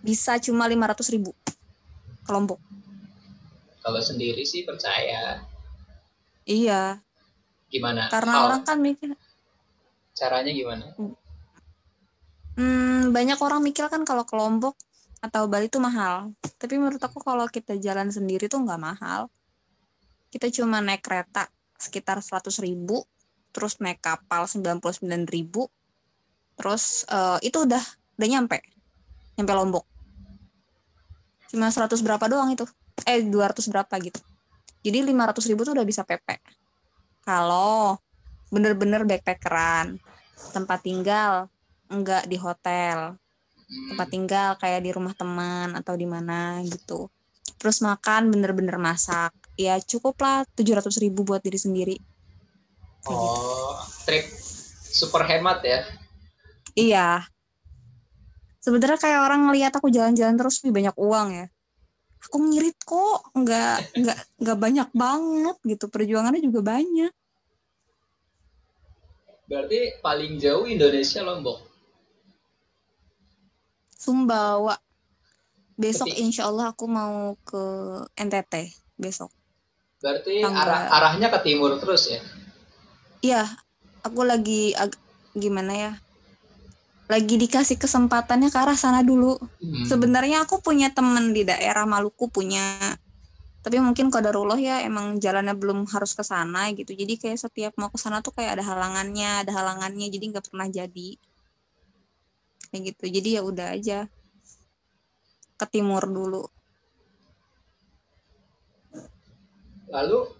[0.00, 1.32] bisa cuma 500 ribu
[2.24, 2.60] ke Lombok?
[3.80, 5.49] Kalau sendiri sih percaya.
[6.50, 6.98] Iya.
[7.70, 8.10] Gimana?
[8.10, 8.44] Karena oh.
[8.50, 9.14] orang kan mikir.
[10.18, 10.90] Caranya gimana?
[12.58, 14.74] Hmm, banyak orang mikir kan kalau ke Lombok
[15.22, 16.34] atau Bali itu mahal.
[16.58, 19.30] Tapi menurut aku kalau kita jalan sendiri tuh nggak mahal.
[20.34, 21.46] Kita cuma naik kereta
[21.78, 23.06] sekitar 100 ribu,
[23.54, 25.70] terus naik kapal 99 ribu,
[26.58, 27.82] terus uh, itu udah
[28.18, 28.58] udah nyampe,
[29.38, 29.86] nyampe Lombok.
[31.50, 32.66] Cuma 100 berapa doang itu
[33.08, 34.20] eh 200 berapa gitu
[34.80, 36.40] jadi 500 ribu tuh udah bisa PP
[37.24, 38.00] kalau
[38.50, 40.00] bener-bener backpackeran
[40.50, 41.46] tempat tinggal
[41.90, 43.20] enggak di hotel
[43.70, 47.06] tempat tinggal kayak di rumah teman atau di mana gitu.
[47.60, 49.30] Terus makan bener-bener masak.
[49.54, 51.96] Ya cukup lah 700 ribu buat diri sendiri.
[53.04, 53.14] Kayak gitu.
[53.14, 54.04] oh gitu.
[54.08, 54.26] trip
[54.90, 55.80] super hemat ya?
[56.74, 57.08] Iya.
[58.60, 61.46] Sebenarnya kayak orang ngelihat aku jalan-jalan terus lebih banyak uang ya
[62.28, 63.32] aku ngirit kok.
[63.32, 65.84] Nggak nggak nggak banyak banget gitu.
[65.88, 67.12] Perjuangannya juga banyak.
[69.50, 71.58] Berarti paling jauh Indonesia Lombok
[74.00, 74.78] Sumbawa.
[75.74, 77.64] Besok Tapi, insya Allah aku mau ke
[78.14, 78.68] NTT
[79.00, 79.32] besok.
[80.00, 82.20] Berarti arah arahnya ke timur terus ya?
[83.20, 83.44] Iya
[84.00, 84.96] aku lagi ag
[85.36, 85.92] gimana ya
[87.10, 89.34] lagi dikasih kesempatannya ke arah sana dulu.
[89.58, 89.82] Hmm.
[89.82, 92.94] Sebenarnya aku punya temen di daerah Maluku punya,
[93.66, 96.94] tapi mungkin kodarullah ya emang jalannya belum harus ke sana gitu.
[96.94, 100.70] Jadi kayak setiap mau ke sana tuh kayak ada halangannya, ada halangannya, jadi nggak pernah
[100.70, 101.18] jadi.
[102.70, 103.04] Kayak gitu.
[103.10, 103.98] Jadi ya udah aja
[105.58, 106.46] ke timur dulu.
[109.90, 110.30] Lalu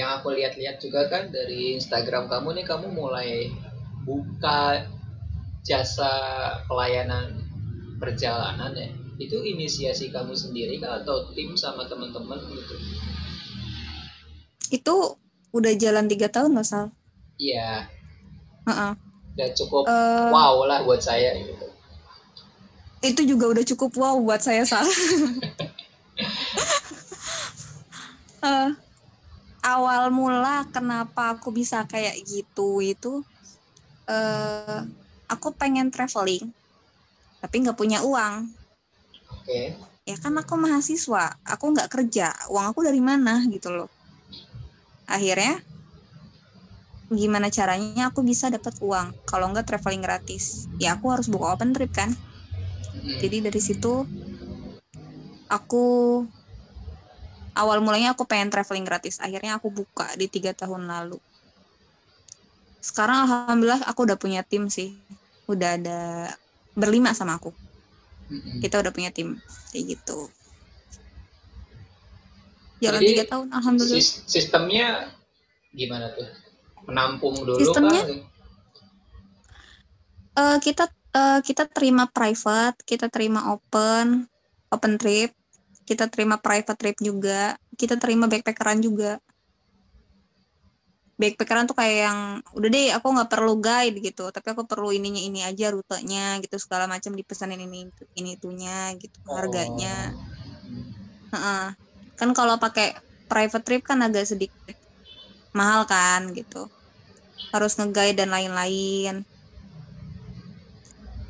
[0.00, 3.52] yang aku lihat-lihat juga kan dari Instagram kamu nih kamu mulai
[4.08, 4.88] buka
[5.70, 6.10] jasa
[6.66, 7.46] pelayanan
[8.02, 12.74] perjalanan ya itu inisiasi kamu sendiri kah atau tim sama teman-teman gitu?
[14.72, 15.20] Itu
[15.52, 16.88] udah jalan tiga tahun loh sal.
[17.36, 17.86] Iya.
[18.64, 18.92] Uh -uh.
[19.30, 21.64] udah cukup uh, wow lah buat saya gitu.
[23.00, 24.84] itu juga udah cukup wow buat saya sal.
[28.42, 28.72] Uh,
[29.76, 33.24] awal mula kenapa aku bisa kayak gitu itu
[34.08, 34.84] uh,
[35.30, 36.50] aku pengen traveling
[37.40, 38.52] tapi nggak punya uang.
[39.30, 39.46] Oke.
[39.46, 39.66] Okay.
[40.08, 42.34] ya kan aku mahasiswa aku nggak kerja.
[42.52, 43.88] Uang aku dari mana gitu loh.
[45.08, 45.62] Akhirnya
[47.10, 49.14] gimana caranya aku bisa dapat uang?
[49.24, 52.12] Kalau enggak traveling gratis ya aku harus buka open trip kan?
[52.90, 53.16] Hmm.
[53.22, 54.04] jadi dari situ
[55.48, 55.86] aku
[57.56, 59.18] awal mulanya aku pengen traveling gratis.
[59.22, 61.16] Akhirnya aku buka di tiga tahun lalu.
[62.84, 64.96] Sekarang alhamdulillah aku udah punya tim sih
[65.50, 66.00] udah ada
[66.78, 67.50] berlima sama aku
[68.30, 68.62] Mm-mm.
[68.62, 69.36] kita udah punya tim
[69.74, 70.18] kayak gitu
[72.80, 75.10] jalan tiga tahun alhamdulillah Sis- sistemnya
[75.74, 76.26] gimana tuh?
[76.88, 78.02] Menampung dulu Sistemnya?
[78.02, 78.40] kah?
[80.40, 80.84] Eh, kita
[81.14, 84.24] eh, kita terima private, kita terima open,
[84.70, 85.30] open trip,
[85.84, 89.18] kita terima private trip juga, kita terima backpackeran juga.
[91.20, 92.18] Backpackeran tuh kayak yang
[92.56, 96.56] udah deh aku nggak perlu guide gitu, tapi aku perlu ininya ini aja rutenya gitu
[96.56, 100.16] segala macam dipesanin ini ini itunya gitu harganya.
[100.16, 101.36] Oh.
[101.36, 101.66] Heeh.
[102.16, 102.96] Kan kalau pakai
[103.28, 104.72] private trip kan agak sedikit
[105.52, 106.72] mahal kan gitu.
[107.52, 109.28] Harus nge-guide dan lain-lain.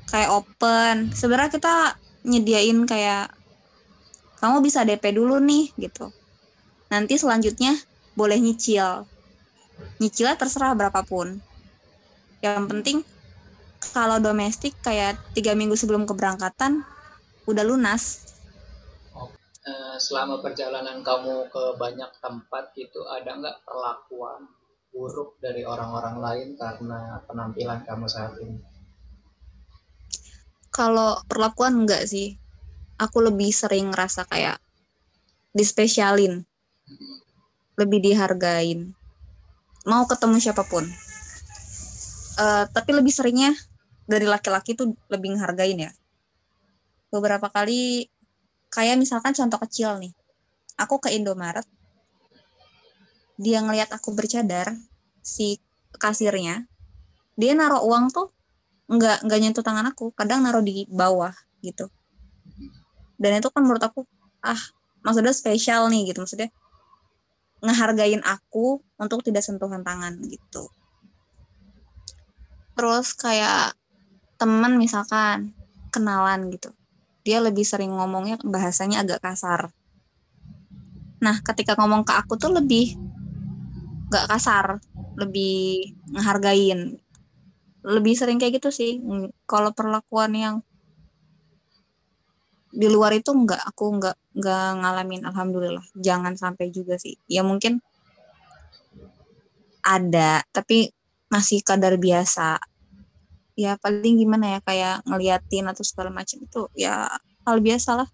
[0.07, 1.11] Kayak open.
[1.19, 1.75] Sebenarnya kita
[2.23, 3.35] nyediain kayak
[4.39, 6.15] kamu bisa DP dulu nih gitu.
[6.95, 7.75] Nanti selanjutnya
[8.15, 9.05] boleh nyicil.
[10.01, 11.41] Nyicilnya terserah berapapun.
[12.41, 12.99] Yang penting
[13.93, 16.85] kalau domestik kayak tiga minggu sebelum keberangkatan
[17.49, 18.31] udah lunas.
[19.61, 24.49] Eh, selama perjalanan kamu ke banyak tempat gitu, ada nggak perlakuan
[24.91, 28.59] buruk dari orang-orang lain karena penampilan kamu saat ini?
[30.71, 32.39] Kalau perlakuan enggak sih.
[33.01, 34.61] Aku lebih sering ngerasa kayak
[35.57, 36.45] dispesialin.
[37.81, 38.93] Lebih dihargain.
[39.89, 40.85] Mau ketemu siapa pun.
[42.41, 43.53] Eh, tapi lebih seringnya
[44.05, 45.93] dari laki-laki tuh lebih ngehargain ya.
[47.13, 48.09] Beberapa kali
[48.71, 50.13] kayak misalkan contoh kecil nih.
[50.81, 51.67] Aku ke Indomaret.
[53.41, 54.77] Dia ngelihat aku bercadar,
[55.25, 55.61] si
[55.97, 56.69] kasirnya,
[57.41, 58.29] dia naruh uang tuh
[58.91, 61.31] nggak nggak nyentuh tangan aku kadang naruh di bawah
[61.63, 61.87] gitu
[63.17, 64.03] dan itu kan menurut aku
[64.43, 64.59] ah
[65.07, 66.51] maksudnya spesial nih gitu maksudnya
[67.61, 70.69] ngehargain aku untuk tidak sentuhan tangan gitu.
[72.77, 73.77] Terus kayak
[74.41, 75.53] temen misalkan
[75.93, 76.73] kenalan gitu.
[77.21, 79.69] Dia lebih sering ngomongnya bahasanya agak kasar.
[81.21, 82.97] Nah ketika ngomong ke aku tuh lebih
[84.09, 84.81] gak kasar
[85.21, 86.97] lebih ngehargain.
[87.85, 89.01] Lebih sering kayak gitu sih
[89.45, 90.57] kalau perlakuan yang
[92.71, 97.83] di luar itu enggak aku enggak enggak ngalamin alhamdulillah jangan sampai juga sih ya mungkin
[99.83, 100.95] ada tapi
[101.31, 102.63] masih kadar biasa
[103.59, 107.11] ya paling gimana ya kayak ngeliatin atau segala macam itu ya
[107.45, 108.09] hal biasa lah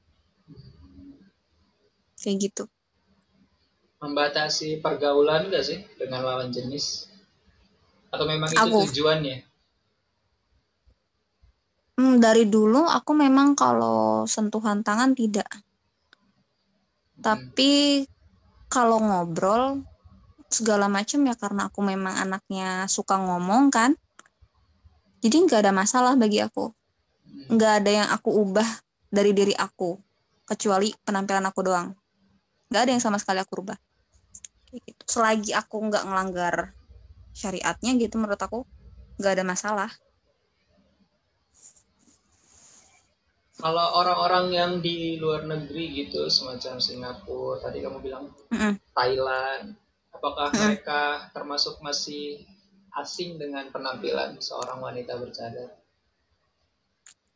[2.16, 2.64] kayak gitu
[3.96, 7.08] Membatasi pergaulan nggak sih dengan lawan jenis?
[8.12, 8.84] Atau memang itu Aku.
[8.92, 9.40] tujuannya?
[11.96, 15.48] Hmm, dari dulu aku memang kalau sentuhan tangan tidak.
[17.24, 18.04] Tapi
[18.68, 19.80] kalau ngobrol
[20.52, 23.96] segala macam ya karena aku memang anaknya suka ngomong kan.
[25.24, 26.68] Jadi nggak ada masalah bagi aku.
[27.48, 28.68] Nggak ada yang aku ubah
[29.08, 29.96] dari diri aku
[30.44, 31.96] kecuali penampilan aku doang.
[32.68, 33.64] Nggak ada yang sama sekali aku
[34.66, 35.02] Kayak gitu.
[35.08, 36.76] selagi aku nggak ngelanggar
[37.32, 38.68] syariatnya gitu menurut aku
[39.16, 39.90] nggak ada masalah
[43.56, 48.76] Kalau orang-orang yang di luar negeri gitu, semacam Singapura, tadi kamu bilang Mm-mm.
[48.92, 49.72] Thailand,
[50.12, 50.60] apakah Mm-mm.
[50.60, 52.44] mereka termasuk masih
[53.00, 55.72] asing dengan penampilan seorang wanita bercadar?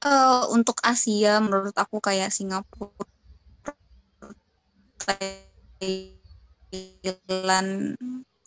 [0.01, 2.97] Eh, untuk Asia menurut aku kayak Singapura
[6.73, 8.01] Thailand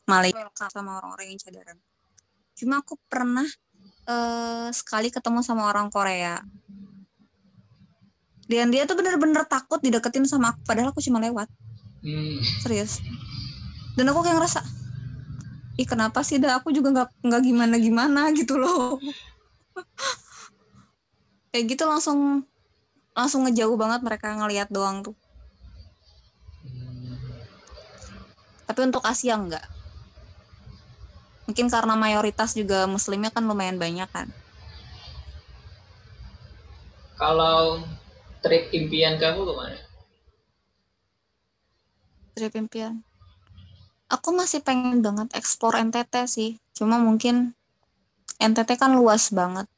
[0.10, 1.78] Malaysia sama orang-orang yang cadaran
[2.58, 3.46] cuma aku pernah
[4.10, 6.42] eh, sekali ketemu sama orang Korea
[8.60, 11.50] dan dia tuh bener-bener takut dideketin sama aku padahal aku cuma lewat.
[12.04, 13.00] Hmm, serius.
[13.98, 14.62] Dan aku kayak ngerasa
[15.74, 16.62] ih kenapa sih dah?
[16.62, 19.02] Aku juga nggak nggak gimana gimana gitu loh.
[21.54, 22.50] Kayak gitu langsung
[23.14, 25.14] langsung ngejauh banget mereka ngelihat doang tuh.
[26.66, 27.14] Hmm.
[28.66, 29.62] tapi untuk Asia enggak
[31.44, 34.32] mungkin karena mayoritas juga muslimnya kan lumayan banyak kan.
[37.20, 37.84] Kalau
[38.44, 39.80] trip impian kamu ke mana?
[42.34, 43.06] trip impian.
[44.10, 46.52] Aku masih pengen banget explore NTT sih.
[46.74, 47.54] Cuma mungkin
[48.42, 49.70] NTT kan luas banget.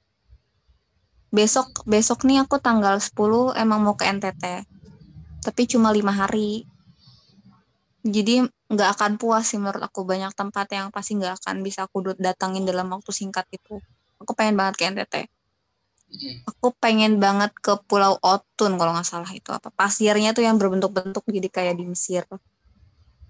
[1.36, 4.64] Besok besok nih aku tanggal 10 emang mau ke NTT
[5.44, 6.66] tapi cuma lima hari.
[8.02, 10.08] Jadi nggak akan puas sih menurut aku.
[10.08, 13.78] Banyak tempat yang pasti nggak akan bisa aku datangin dalam waktu singkat itu.
[14.24, 15.35] Aku pengen banget ke NTT
[16.46, 19.70] aku pengen banget ke Pulau Otun kalau nggak salah itu apa.
[19.74, 22.26] Pasirnya tuh yang berbentuk-bentuk jadi kayak di Mesir.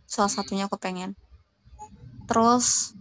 [0.06, 1.16] Salah satunya aku pengen.
[2.28, 2.96] Terus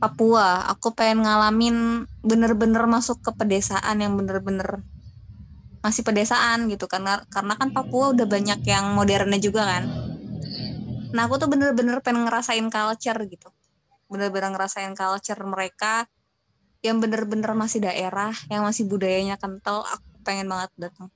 [0.00, 0.64] Papua.
[0.72, 4.80] Aku pengen ngalamin bener-bener masuk ke pedesaan yang bener-bener
[5.84, 6.88] masih pedesaan gitu.
[6.88, 9.84] Karena karena kan Papua udah banyak yang modernnya juga kan.
[11.10, 13.48] Nah aku tuh bener-bener pengen ngerasain culture gitu.
[14.08, 16.08] Bener-bener ngerasain culture mereka
[16.80, 19.84] yang bener-bener masih daerah, yang masih budayanya kental.
[19.84, 21.08] Aku pengen banget datang.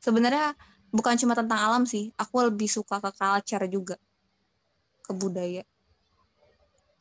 [0.00, 0.56] Sebenarnya
[0.90, 3.96] bukan cuma tentang alam sih, aku lebih suka ke culture juga,
[5.04, 5.64] ke budaya.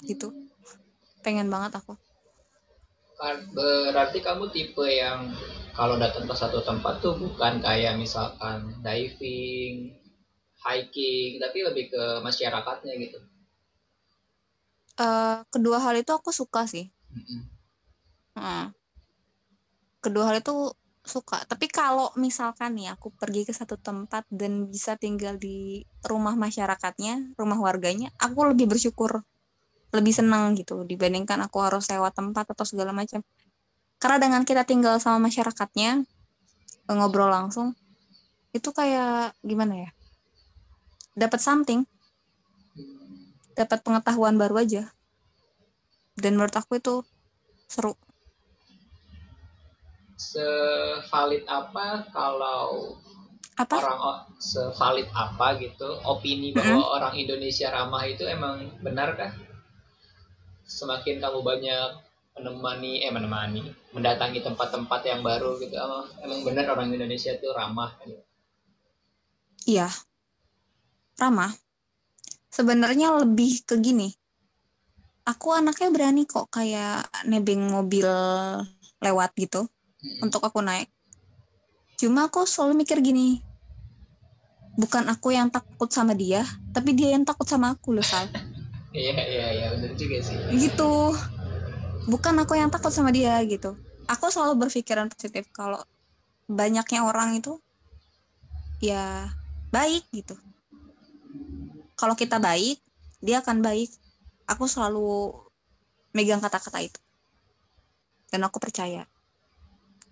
[0.04, 0.32] Gitu.
[1.24, 1.96] Pengen banget aku.
[3.56, 5.32] Berarti kamu tipe yang
[5.76, 10.00] kalau datang ke satu tempat tuh bukan kayak misalkan diving,
[10.64, 13.20] hiking tapi lebih ke masyarakatnya gitu
[15.00, 17.42] uh, kedua hal itu aku suka sih mm-hmm.
[20.00, 20.72] Kedua hal itu
[21.04, 21.42] suka.
[21.48, 27.36] Tapi kalau misalkan nih aku pergi ke satu tempat dan bisa tinggal di rumah masyarakatnya
[27.36, 29.26] rumah warganya aku lebih bersyukur
[29.90, 33.26] lebih senang gitu dibandingkan aku harus sewa tempat atau segala macam.
[34.00, 36.06] Karena dengan kita tinggal sama masyarakatnya
[36.90, 37.74] ngobrol langsung
[38.54, 39.90] itu kayak gimana ya?
[41.18, 41.82] Dapat something.
[43.58, 44.94] Dapat pengetahuan baru aja.
[46.16, 47.02] Dan menurut aku itu
[47.66, 47.98] seru
[50.20, 53.00] sevalid apa kalau
[53.56, 53.76] apa?
[53.80, 54.00] orang
[54.36, 56.96] sevalid apa gitu opini bahwa -hmm.
[57.00, 59.32] orang Indonesia ramah itu emang benar kah?
[60.68, 61.88] Semakin kamu banyak
[62.36, 63.64] menemani eh menemani
[63.96, 65.76] mendatangi tempat-tempat yang baru gitu
[66.24, 68.22] emang benar orang Indonesia itu ramah gitu.
[69.68, 69.92] Iya,
[71.20, 71.52] ramah
[72.50, 74.12] sebenarnya lebih ke gini
[75.30, 78.10] aku anaknya berani kok kayak nebeng mobil
[79.00, 79.70] lewat gitu
[80.04, 80.26] hmm.
[80.26, 80.92] untuk aku naik.
[82.00, 83.50] Cuma aku selalu mikir gini
[84.80, 88.32] bukan aku yang takut sama dia tapi dia yang takut sama aku loh Sal.
[88.90, 90.34] Iya iya iya benar juga sih.
[90.50, 91.14] Gitu.
[92.10, 93.78] Bukan aku yang takut sama dia gitu.
[94.10, 95.78] Aku selalu berpikiran positif kalau
[96.50, 97.62] banyaknya orang itu
[98.82, 99.30] ya
[99.70, 100.34] baik gitu.
[101.94, 102.82] Kalau kita baik
[103.22, 103.94] dia akan baik.
[104.50, 105.38] Aku selalu
[106.18, 106.98] megang kata-kata itu.
[108.34, 109.06] Dan aku percaya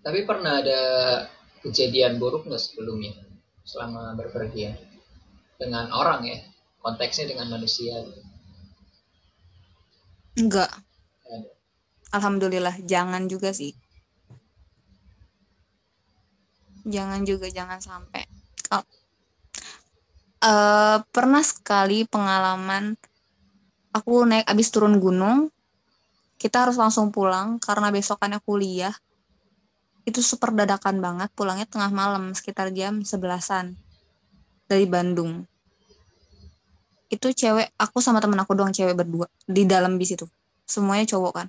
[0.02, 0.80] tapi pernah ada
[1.62, 3.14] kejadian buruk nggak sebelumnya?
[3.66, 4.76] Selama berpergian?
[5.58, 6.38] Dengan orang ya?
[6.78, 8.00] Konteksnya dengan manusia
[10.38, 10.70] enggak
[12.12, 13.76] alhamdulillah jangan juga sih.
[16.88, 18.24] Jangan juga jangan sampai.
[18.72, 18.84] Oh,
[20.44, 22.96] uh, pernah sekali pengalaman
[23.92, 25.48] aku naik abis turun gunung
[26.38, 28.94] kita harus langsung pulang karena besokannya kuliah
[30.08, 33.76] itu super dadakan banget pulangnya tengah malam sekitar jam sebelasan
[34.64, 35.44] dari Bandung.
[37.12, 40.24] Itu cewek aku sama temen aku doang cewek berdua di dalam bis itu.
[40.64, 41.46] Semuanya cowok kan.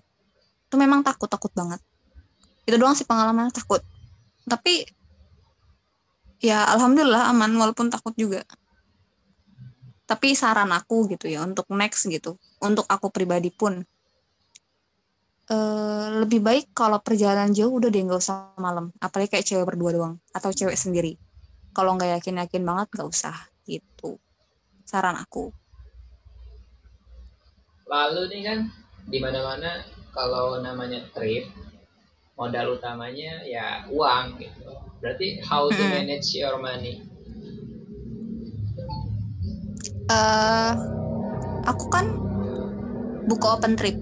[0.67, 1.79] Itu memang takut takut banget.
[2.67, 3.79] Itu doang sih pengalaman takut.
[4.43, 4.83] Tapi
[6.43, 8.43] ya alhamdulillah aman walaupun takut juga.
[10.03, 13.87] Tapi saran aku gitu ya untuk next gitu untuk aku pribadi pun
[15.49, 18.93] uh, lebih baik kalau perjalanan jauh udah deh nggak usah malam.
[19.01, 21.17] Apalagi kayak cewek berdua doang atau cewek sendiri.
[21.73, 23.35] Kalau nggak yakin yakin banget nggak usah
[23.65, 24.21] gitu.
[24.85, 25.53] Saran aku.
[27.89, 28.59] Lalu nih kan
[29.09, 29.71] di mana mana
[30.13, 31.49] kalau namanya trip
[32.37, 34.69] modal utamanya ya uang gitu.
[35.01, 37.01] Berarti how to manage your money?
[40.09, 40.73] Uh,
[41.69, 42.09] aku kan
[43.29, 44.01] buka open trip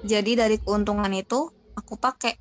[0.00, 2.36] jadi dari keuntungan itu aku pakai.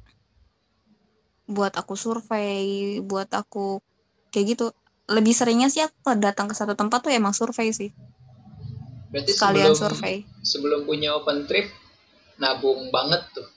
[1.50, 3.82] Buat aku survei buat aku
[4.30, 4.66] kayak gitu.
[5.10, 7.90] Lebih seringnya sih aku datang ke satu tempat tuh emang survei sih.
[9.10, 10.16] Berarti sekalian sebelum, survei.
[10.46, 11.74] sebelum punya open trip
[12.38, 13.48] nabung banget tuh?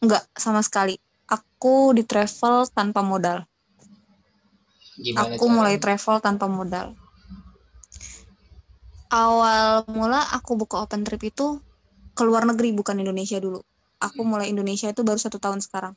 [0.00, 0.96] Enggak sama sekali.
[1.28, 3.44] Aku di travel tanpa modal.
[4.96, 5.54] Gimana aku cara?
[5.54, 6.96] mulai travel tanpa modal.
[9.12, 11.60] Awal mula aku buka open trip itu
[12.20, 13.64] ke luar negeri bukan Indonesia dulu.
[13.96, 15.96] Aku mulai Indonesia itu baru satu tahun sekarang.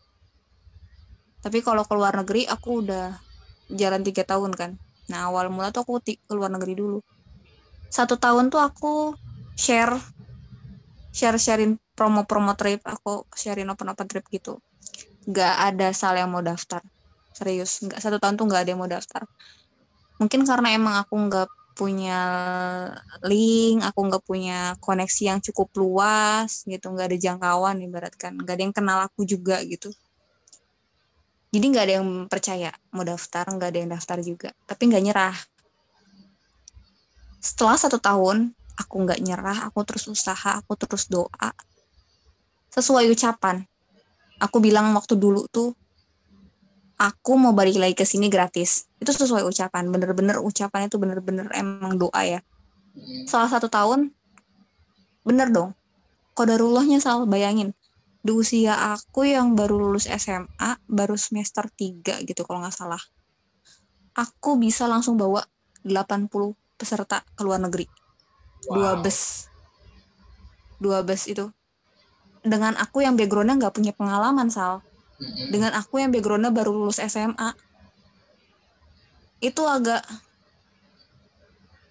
[1.44, 3.20] Tapi kalau ke luar negeri aku udah
[3.68, 4.80] jalan tiga tahun kan.
[5.12, 7.04] Nah awal mula tuh aku ke luar negeri dulu.
[7.92, 9.20] Satu tahun tuh aku
[9.60, 10.00] share
[11.14, 14.58] share sharein promo-promo trip aku sharein open open trip gitu
[15.30, 16.82] gak ada sal yang mau daftar
[17.34, 19.26] serius nggak satu tahun tuh nggak ada yang mau daftar
[20.18, 22.22] mungkin karena emang aku nggak punya
[23.26, 28.64] link, aku nggak punya koneksi yang cukup luas gitu, nggak ada jangkauan ibaratkan, nggak ada
[28.64, 29.90] yang kenal aku juga gitu.
[31.54, 35.38] Jadi nggak ada yang percaya mau daftar, nggak ada yang daftar juga, tapi nggak nyerah.
[37.38, 41.52] Setelah satu tahun, aku nggak nyerah, aku terus usaha, aku terus doa.
[42.74, 43.62] Sesuai ucapan,
[44.42, 45.78] aku bilang waktu dulu tuh
[47.04, 48.88] aku mau balik lagi ke sini gratis.
[49.04, 52.40] Itu sesuai ucapan, bener-bener ucapan itu bener-bener emang doa ya.
[53.28, 54.16] Salah satu tahun,
[55.28, 55.76] bener dong.
[56.32, 57.76] Kodarullahnya salah bayangin.
[58.24, 63.04] Di usia aku yang baru lulus SMA, baru semester 3 gitu kalau nggak salah.
[64.16, 65.44] Aku bisa langsung bawa
[65.84, 66.32] 80
[66.80, 67.84] peserta ke luar negeri.
[68.72, 68.80] Wow.
[68.80, 69.20] Dua bus.
[70.80, 71.52] Dua bus itu.
[72.40, 77.54] Dengan aku yang backgroundnya nggak punya pengalaman, Sal dengan aku yang backgroundnya baru lulus SMA
[79.44, 80.04] itu agak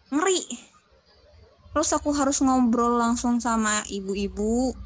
[0.08, 0.40] ngeri.
[1.72, 4.76] Terus aku harus ngobrol langsung sama ibu-ibu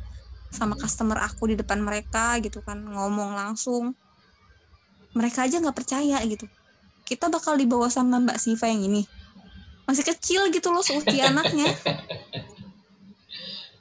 [0.55, 3.95] sama customer aku di depan mereka gitu kan ngomong langsung.
[5.17, 6.47] Mereka aja nggak percaya gitu.
[7.07, 9.03] Kita bakal dibawa sama Mbak Siva yang ini.
[9.87, 11.71] Masih kecil gitu loh seusia anaknya.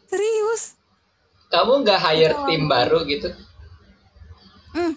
[0.10, 0.78] Serius.
[1.50, 3.30] Kamu nggak hire tim baru gitu
[4.76, 4.94] Hmm,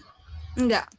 [0.58, 0.90] enggak.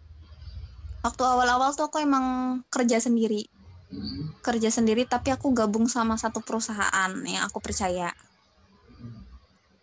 [1.03, 3.43] Waktu awal-awal tuh aku emang kerja sendiri.
[3.91, 4.31] Hmm.
[4.39, 8.15] Kerja sendiri tapi aku gabung sama satu perusahaan yang aku percaya.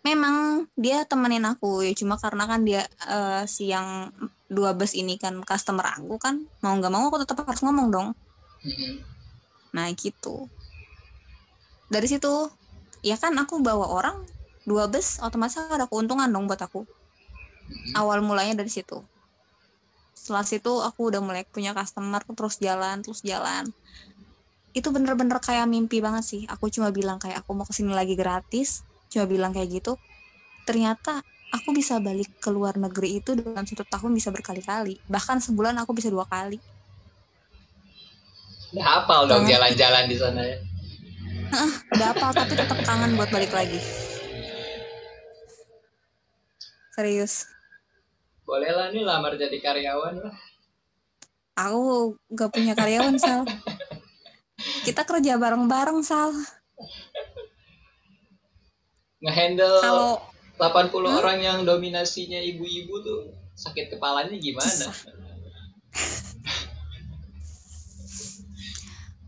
[0.01, 4.09] Memang dia temenin aku ya cuma karena kan dia uh, si yang
[4.49, 8.09] dua bus ini kan customer aku kan mau nggak mau aku tetap harus ngomong dong.
[8.65, 8.93] Hmm.
[9.77, 10.49] Nah gitu.
[11.93, 12.49] Dari situ
[13.05, 14.25] ya kan aku bawa orang
[14.65, 16.96] dua bus otomatis ada keuntungan dong buat aku
[17.95, 18.99] awal mulanya dari situ.
[20.17, 23.71] Setelah situ aku udah mulai punya customer terus jalan terus jalan.
[24.75, 26.41] Itu bener-bener kayak mimpi banget sih.
[26.51, 28.83] Aku cuma bilang kayak aku mau ke sini lagi gratis.
[29.07, 29.95] Cuma bilang kayak gitu.
[30.67, 31.23] Ternyata
[31.55, 34.99] aku bisa balik ke luar negeri itu dalam satu tahun bisa berkali-kali.
[35.07, 36.59] Bahkan sebulan aku bisa dua kali.
[38.75, 40.57] Udah hafal dong jalan-jalan di sana ya.
[41.95, 43.79] Udah hafal tapi tetap kangen buat balik lagi.
[46.91, 47.56] Serius
[48.47, 50.31] boleh lah nih lamar jadi karyawan lah.
[51.59, 53.43] Aku gak punya karyawan sal.
[54.87, 56.31] Kita kerja bareng-bareng sal.
[59.19, 60.23] Ngehandle kalau
[60.55, 61.19] 80 hmm?
[61.19, 64.95] orang yang dominasinya ibu-ibu tuh sakit kepalanya gimana?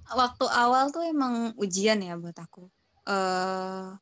[0.10, 2.72] Waktu awal tuh emang ujian ya buat aku.
[3.04, 4.00] Uh,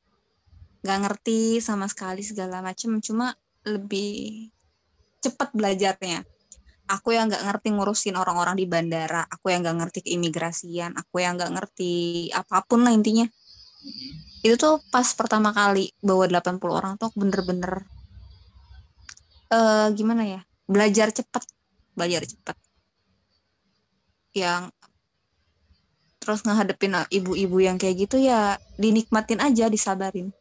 [0.85, 3.35] nggak ngerti sama sekali segala macam cuma
[3.67, 4.51] lebih
[5.27, 6.23] cepet belajarnya.
[6.87, 11.35] Aku yang nggak ngerti ngurusin orang-orang di bandara aku yang nggak ngerti keimigrasian aku yang
[11.35, 13.27] nggak ngerti apa pun lah intinya.
[14.39, 17.83] Itu tuh pas pertama kali bawa 80 orang tuh bener-bener
[19.51, 21.43] uh, gimana ya belajar cepet
[21.91, 22.55] belajar cepet.
[24.31, 24.71] Yang
[26.23, 30.31] terus ngehadepin ibu-ibu yang kayak gitu ya dinikmatin aja disabarin.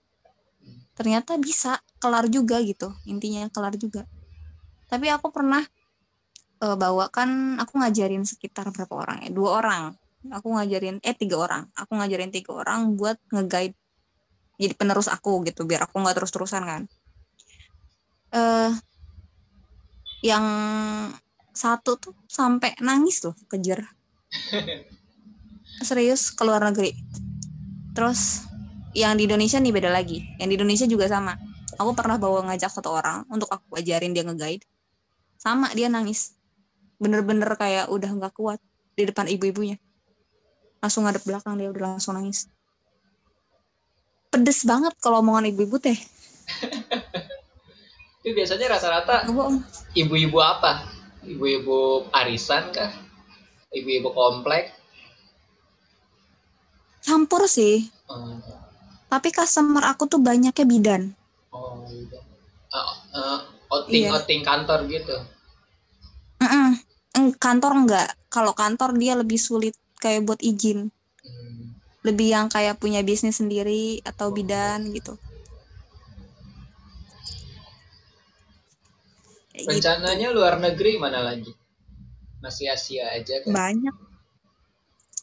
[0.95, 4.07] Ternyata bisa kelar juga gitu intinya kelar juga
[4.87, 5.63] tapi aku pernah
[6.63, 9.31] uh, bawa kan aku ngajarin sekitar berapa orang ya?
[9.35, 9.95] Dua orang.
[10.31, 11.71] Aku ngajarin eh tiga orang.
[11.75, 13.75] Aku ngajarin tiga orang buat ngeguide
[14.57, 16.83] jadi penerus aku gitu biar aku nggak terus terusan kan.
[18.33, 18.73] Uh,
[20.25, 20.45] yang
[21.53, 23.85] satu tuh sampai nangis loh kejar.
[25.87, 26.97] Serius ke luar negeri.
[27.93, 28.49] Terus
[28.97, 30.25] yang di Indonesia nih beda lagi.
[30.41, 31.37] Yang di Indonesia juga sama.
[31.77, 34.65] Aku pernah bawa ngajak satu orang untuk aku ajarin dia ngeguide
[35.37, 36.37] sama dia nangis.
[36.97, 38.61] Bener-bener kayak udah nggak kuat
[38.97, 39.77] di depan ibu-ibunya.
[40.81, 42.49] Langsung ngadep belakang dia udah langsung nangis.
[44.33, 45.97] Pedes banget kalau omongan ibu-ibu teh.
[48.27, 49.23] Itu biasanya rata-rata
[49.95, 50.91] ibu-ibu apa?
[51.23, 52.91] Ibu-ibu arisan kah?
[53.71, 54.75] Ibu-ibu komplek?
[57.07, 57.87] Campur sih.
[58.07, 58.39] Hmm.
[59.07, 61.15] tapi customer aku tuh banyaknya bidan.
[61.51, 62.27] Oh bidan
[62.77, 63.41] uh, uh,
[63.71, 64.15] outing iya.
[64.15, 65.17] outing kantor gitu
[66.43, 67.29] mm -mm.
[67.41, 70.93] kantor enggak kalau kantor dia lebih sulit kayak buat izin
[71.25, 71.65] hmm.
[72.05, 74.35] lebih yang kayak punya bisnis sendiri atau oh.
[74.35, 75.17] bidan gitu
[79.65, 80.37] rencananya gitu.
[80.37, 81.49] luar negeri mana lagi
[82.45, 83.97] masih Asia aja kan banyak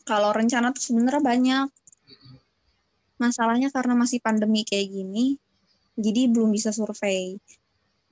[0.03, 1.67] kalau rencana tuh sebenarnya banyak
[3.21, 5.37] masalahnya karena masih pandemi kayak gini
[5.93, 7.37] jadi belum bisa survei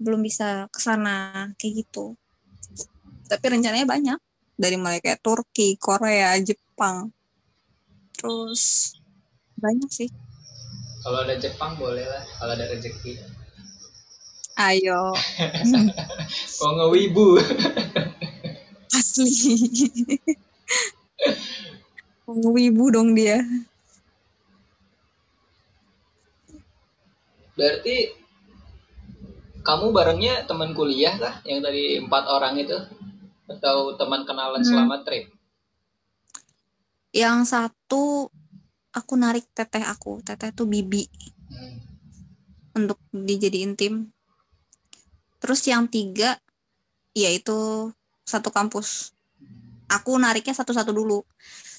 [0.01, 2.17] belum bisa ke sana kayak gitu.
[3.29, 4.19] Tapi rencananya banyak.
[4.57, 7.13] Dari mulai kayak Turki Korea Jepang.
[8.17, 8.93] Terus
[9.57, 10.09] banyak sih.
[11.01, 13.21] Kalau ada Jepang boleh lah kalau ada rezeki.
[14.57, 15.13] Ayo.
[16.61, 17.41] Kok ngewibu?
[18.97, 19.33] Asli.
[22.29, 23.41] Ngewibu dong dia.
[27.57, 28.20] Berarti
[29.61, 32.77] kamu barengnya teman kuliah lah yang dari empat orang itu?
[33.45, 34.69] Atau teman kenalan hmm.
[34.69, 35.29] selama trip?
[37.13, 38.29] Yang satu
[38.91, 40.19] aku narik teteh aku.
[40.25, 41.05] Teteh tuh bibi.
[41.51, 41.83] Hmm.
[42.71, 44.15] untuk dijadiin tim.
[45.43, 46.39] Terus yang tiga
[47.11, 47.91] yaitu
[48.23, 49.11] satu kampus.
[49.91, 51.27] Aku nariknya satu-satu dulu.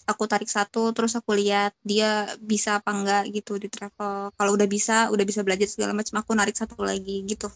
[0.04, 4.36] Aku tarik satu terus aku lihat dia bisa apa enggak gitu di travel.
[4.36, 7.48] Kalau udah bisa udah bisa belajar segala macam aku narik satu lagi gitu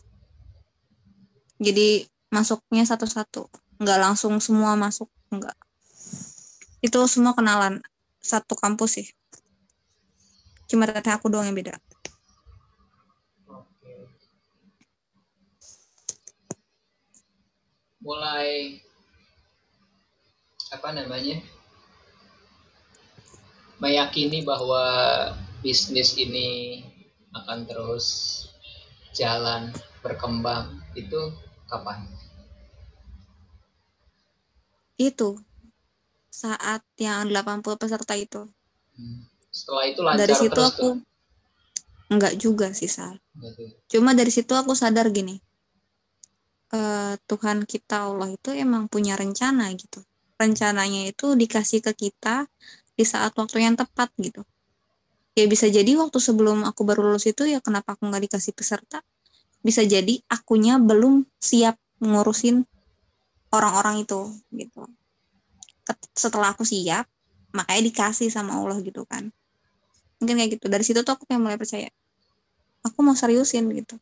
[1.57, 3.49] jadi masuknya satu-satu.
[3.81, 5.57] Nggak langsung semua masuk enggak
[6.87, 7.83] itu semua kenalan.
[8.23, 9.07] Satu kampus sih.
[10.71, 11.75] Cuma teteh aku doang yang beda.
[18.03, 18.79] Mulai
[20.71, 21.43] apa namanya?
[23.83, 24.83] Meyakini bahwa
[25.61, 26.83] bisnis ini
[27.35, 28.07] akan terus
[29.15, 30.83] jalan berkembang.
[30.95, 31.35] Itu
[31.69, 32.07] kapan?
[34.97, 35.41] Itu
[36.33, 38.49] saat yang 80 peserta itu.
[38.97, 39.29] Hmm.
[39.53, 40.95] Setelah itu lancar Dari situ terus aku tuh?
[42.13, 43.21] enggak juga sih, Sal.
[43.89, 45.41] Cuma dari situ aku sadar gini.
[46.67, 50.03] Uh, Tuhan kita Allah itu emang punya rencana gitu.
[50.37, 52.51] Rencananya itu dikasih ke kita
[52.97, 54.45] di saat waktu yang tepat gitu
[55.37, 59.05] ya bisa jadi waktu sebelum aku baru lulus itu ya kenapa aku nggak dikasih peserta
[59.67, 62.63] bisa jadi akunya belum siap ngurusin
[63.51, 64.87] orang-orang itu gitu.
[66.15, 67.11] Setelah aku siap
[67.51, 69.35] makanya dikasih sama Allah gitu kan.
[70.23, 70.71] Mungkin kayak gitu.
[70.71, 71.91] Dari situ tuh aku kayak mulai percaya
[72.87, 73.99] aku mau seriusin gitu.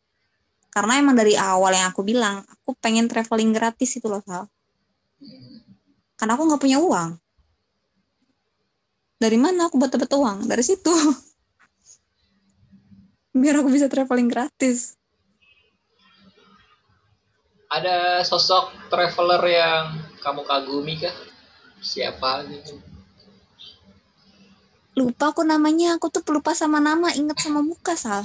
[0.69, 4.45] Karena emang dari awal yang aku bilang aku pengen traveling gratis itu loh Sal
[6.15, 7.17] karena aku nggak punya uang.
[9.19, 10.45] Dari mana aku buat dapat uang?
[10.47, 10.93] Dari situ.
[13.41, 14.95] Biar aku bisa traveling gratis
[17.75, 21.15] ada sosok traveler yang kamu kagumi kah?
[21.83, 22.79] Siapa gitu?
[24.95, 28.23] Lupa aku namanya aku tuh pelupa sama nama inget sama muka sal.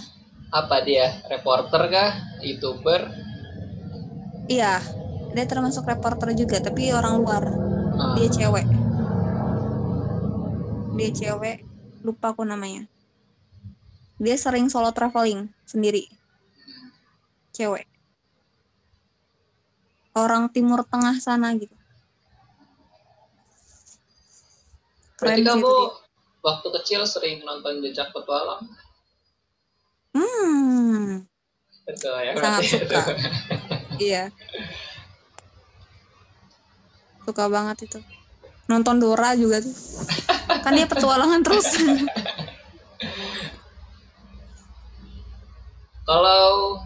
[0.54, 1.18] Apa dia?
[1.26, 2.12] Reporter kah?
[2.46, 3.10] Youtuber?
[4.46, 4.78] Iya
[5.34, 7.44] dia termasuk reporter juga tapi orang luar.
[8.00, 8.16] Ah.
[8.16, 8.68] dia cewek.
[10.96, 11.58] Dia cewek
[12.06, 12.86] lupa aku namanya.
[14.20, 16.06] Dia sering solo traveling sendiri.
[17.54, 17.99] Cewek
[20.18, 21.74] orang timur tengah sana gitu.
[25.20, 25.74] Keren berarti kamu
[26.40, 28.64] waktu kecil sering nonton jejak petualang?
[30.16, 31.28] Hmm.
[31.84, 33.02] Betul ya, sangat suka.
[34.00, 34.32] Iya.
[37.28, 38.00] Suka banget itu.
[38.72, 39.76] Nonton Dora juga tuh.
[40.64, 41.68] Kan dia petualangan terus.
[46.08, 46.80] Kalau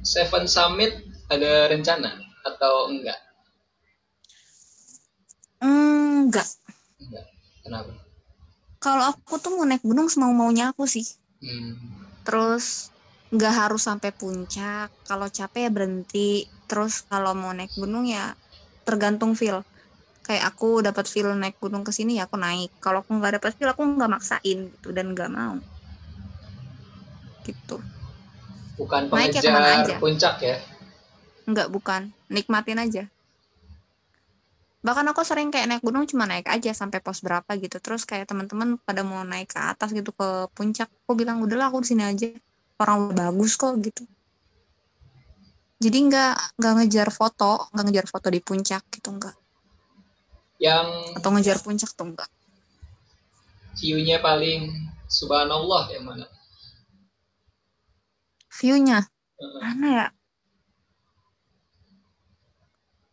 [0.00, 3.18] Seven Summit ada rencana atau enggak?
[5.58, 6.48] Enggak.
[7.02, 7.26] Enggak.
[7.64, 7.92] Kenapa?
[8.78, 11.04] Kalau aku tuh mau naik gunung semau maunya aku sih.
[11.38, 11.78] Hmm.
[12.26, 12.90] terus
[13.30, 14.90] nggak harus sampai puncak.
[15.06, 16.44] Kalau capek ya berhenti.
[16.68, 18.36] Terus kalau mau naik gunung ya
[18.84, 19.64] tergantung feel.
[20.26, 22.74] Kayak aku dapat feel naik gunung ke sini ya aku naik.
[22.84, 25.56] Kalau aku nggak dapat feel aku nggak maksain gitu dan nggak mau.
[27.46, 27.76] Gitu.
[28.76, 29.96] Bukan naik ya aja?
[29.98, 30.77] puncak ya
[31.48, 32.12] nggak bukan.
[32.28, 33.04] Nikmatin aja.
[34.84, 37.80] Bahkan aku sering kayak naik gunung cuma naik aja sampai pos berapa gitu.
[37.80, 40.86] Terus kayak teman-teman pada mau naik ke atas gitu ke puncak.
[41.08, 42.28] Aku bilang udahlah aku di sini aja.
[42.78, 44.04] Orang bagus kok gitu.
[45.80, 49.36] Jadi nggak nggak ngejar foto nggak ngejar foto di puncak gitu nggak.
[50.62, 50.86] Yang
[51.16, 52.30] atau ngejar puncak tuh enggak
[53.78, 54.74] view-nya paling
[55.06, 56.26] subhanallah yang mana?
[58.58, 59.06] View-nya?
[59.38, 59.62] Uh.
[59.62, 60.06] mana ya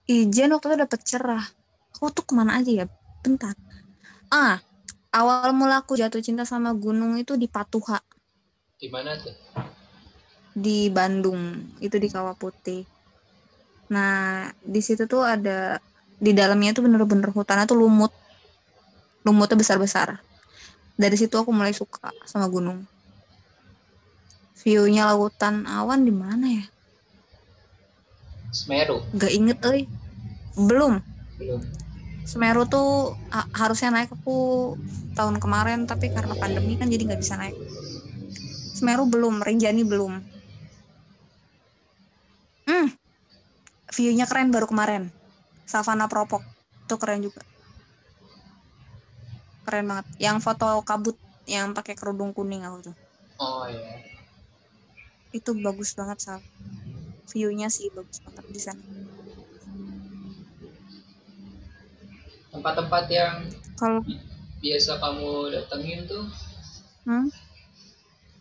[0.05, 1.45] Ijen waktu itu dapet cerah.
[1.97, 2.85] Aku tuh ke mana aja ya?
[3.25, 3.57] Bentar.
[4.29, 4.61] Ah
[5.09, 7.97] awal mula aku jatuh cinta sama gunung itu di Patuha.
[8.77, 9.33] Di mana tuh?
[10.53, 11.73] Di Bandung.
[11.81, 12.85] Itu di Kawah Putih.
[13.89, 15.81] Nah di situ tuh ada
[16.21, 18.13] di dalamnya tuh bener-bener hutannya tuh lumut.
[19.25, 20.21] Lumutnya besar-besar.
[20.93, 22.85] Dari situ aku mulai suka sama gunung.
[24.61, 26.65] Viewnya lautan awan di mana ya
[28.51, 29.85] Semeru Gak inget eh
[30.55, 31.01] belum
[31.39, 31.61] belum
[32.25, 34.73] Semeru tuh ha harusnya naik aku
[35.13, 37.55] tahun kemarin tapi karena pandemi kan jadi nggak bisa naik.
[38.75, 40.19] Semeru belum, Rinjani belum.
[42.67, 42.87] Hmm,
[43.93, 45.07] view-nya keren baru kemarin.
[45.63, 46.43] Savana Propok,
[46.89, 47.39] tuh keren juga.
[49.63, 50.05] Keren banget.
[50.19, 51.15] Yang foto kabut
[51.47, 52.95] yang pakai kerudung kuning aku tuh.
[53.39, 54.01] Oh iya.
[55.31, 56.41] Itu bagus banget sal.
[57.33, 58.83] View-nya sih bagus banget di sana.
[62.53, 63.35] Tempat-tempat yang
[63.75, 64.01] Kalau
[64.63, 66.25] biasa kamu datengin tuh
[67.05, 67.27] hmm?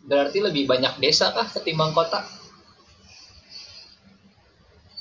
[0.09, 2.23] berarti lebih banyak desa kah ketimbang kota?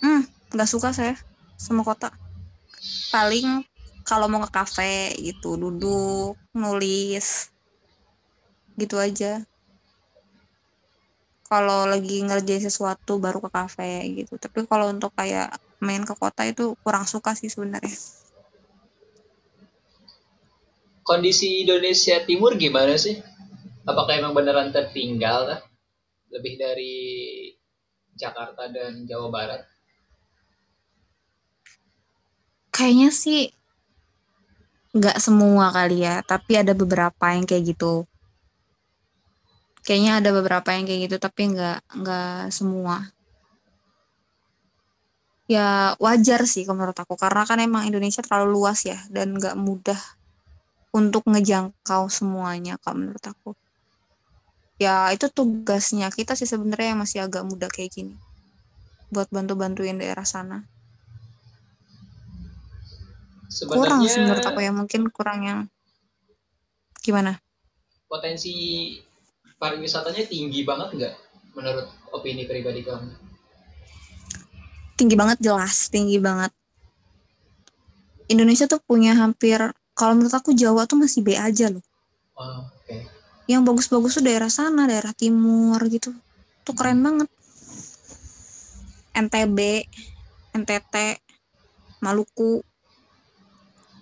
[0.05, 1.17] Hmm, nggak suka saya
[1.57, 2.13] sama kota.
[3.09, 3.65] Paling
[4.05, 7.49] kalau mau ke kafe gitu, duduk, nulis,
[8.77, 9.41] gitu aja.
[11.55, 14.35] Kalau lagi ngerjain sesuatu baru ke kafe gitu.
[14.43, 17.95] Tapi kalau untuk kayak main ke kota itu kurang suka sih sebenarnya.
[21.07, 23.15] Kondisi Indonesia Timur gimana sih?
[23.87, 25.61] Apakah emang beneran tertinggal kah?
[26.35, 26.95] Lebih dari
[28.19, 29.63] Jakarta dan Jawa Barat?
[32.75, 33.47] Kayaknya sih
[34.91, 38.11] nggak semua kali ya, tapi ada beberapa yang kayak gitu.
[39.85, 42.97] Kayaknya ada beberapa yang kayak gitu, tapi nggak nggak semua.
[45.45, 50.01] Ya wajar sih menurut aku, karena kan emang Indonesia terlalu luas ya, dan nggak mudah
[50.97, 53.51] untuk ngejangkau semuanya kalau menurut aku.
[54.81, 58.17] Ya itu tugasnya kita sih sebenarnya yang masih agak muda kayak gini,
[59.13, 60.65] buat bantu-bantuin daerah sana.
[63.71, 65.61] kurang sih menurut aku ya mungkin kurang yang
[67.05, 67.39] gimana
[68.11, 68.55] potensi
[69.59, 71.15] pariwisatanya tinggi banget nggak
[71.55, 73.11] menurut opini pribadi kamu?
[74.95, 76.51] Tinggi banget jelas tinggi banget.
[78.31, 79.59] Indonesia tuh punya hampir
[79.95, 81.83] kalau menurut aku Jawa tuh masih B aja loh.
[82.35, 83.07] Oh, okay.
[83.47, 86.11] yang bagus-bagus tuh daerah sana daerah timur gitu.
[86.67, 87.31] Tuh keren banget.
[89.15, 89.87] NTB
[90.51, 90.95] NTT
[92.03, 92.63] Maluku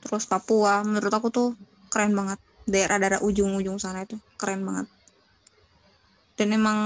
[0.00, 0.80] terus Papua.
[0.80, 1.48] Menurut aku tuh
[1.92, 2.40] keren banget.
[2.64, 4.88] Daerah-daerah ujung-ujung sana itu keren banget
[6.36, 6.78] dan emang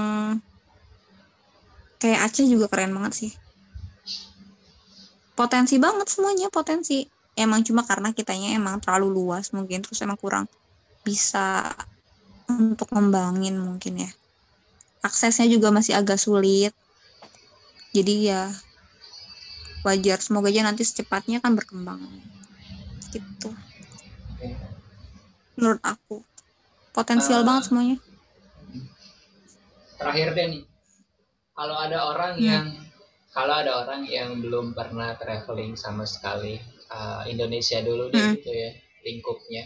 [1.97, 3.31] kayak Aceh juga keren banget sih.
[5.37, 7.05] Potensi banget semuanya potensi.
[7.37, 10.49] Emang cuma karena kitanya emang terlalu luas mungkin terus emang kurang
[11.05, 11.69] bisa
[12.49, 14.11] untuk ngembangin mungkin ya.
[15.05, 16.73] Aksesnya juga masih agak sulit.
[17.93, 18.49] Jadi ya
[19.85, 20.17] wajar.
[20.17, 22.01] Semoga aja nanti secepatnya kan berkembang.
[23.13, 23.53] Gitu.
[25.53, 26.25] Menurut aku.
[26.97, 27.97] Potensial uh, banget semuanya
[29.97, 30.63] terakhir deh nih
[31.57, 32.45] kalau ada orang hmm.
[32.45, 32.65] yang
[33.33, 36.57] kalau ada orang yang belum pernah traveling sama sekali
[36.89, 38.33] uh, Indonesia dulu deh hmm.
[38.39, 38.71] gitu ya
[39.05, 39.63] lingkupnya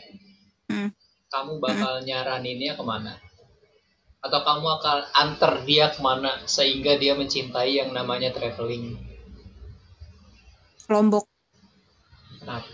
[0.72, 0.90] hmm.
[1.28, 2.06] kamu bakal hmm.
[2.08, 3.14] nyaraninnya ke mana
[4.22, 8.96] atau kamu akan antar dia ke mana sehingga dia mencintai yang namanya traveling
[10.88, 11.26] Lombok
[12.42, 12.68] Kenapa?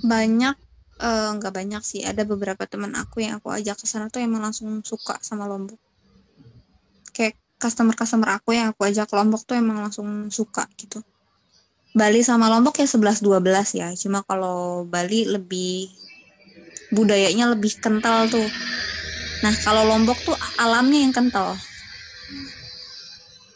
[0.00, 0.56] banyak
[1.00, 2.04] uh, nggak banyak sih.
[2.04, 5.80] Ada beberapa teman aku yang aku ajak ke sana tuh emang langsung suka sama Lombok.
[7.16, 11.00] Kayak customer customer aku yang aku ajak ke Lombok tuh emang langsung suka gitu.
[11.90, 13.88] Bali sama Lombok ya 11 12 ya.
[13.98, 15.90] Cuma kalau Bali lebih
[16.94, 18.46] budayanya lebih kental tuh.
[19.42, 21.56] Nah kalau Lombok tuh alamnya yang kental.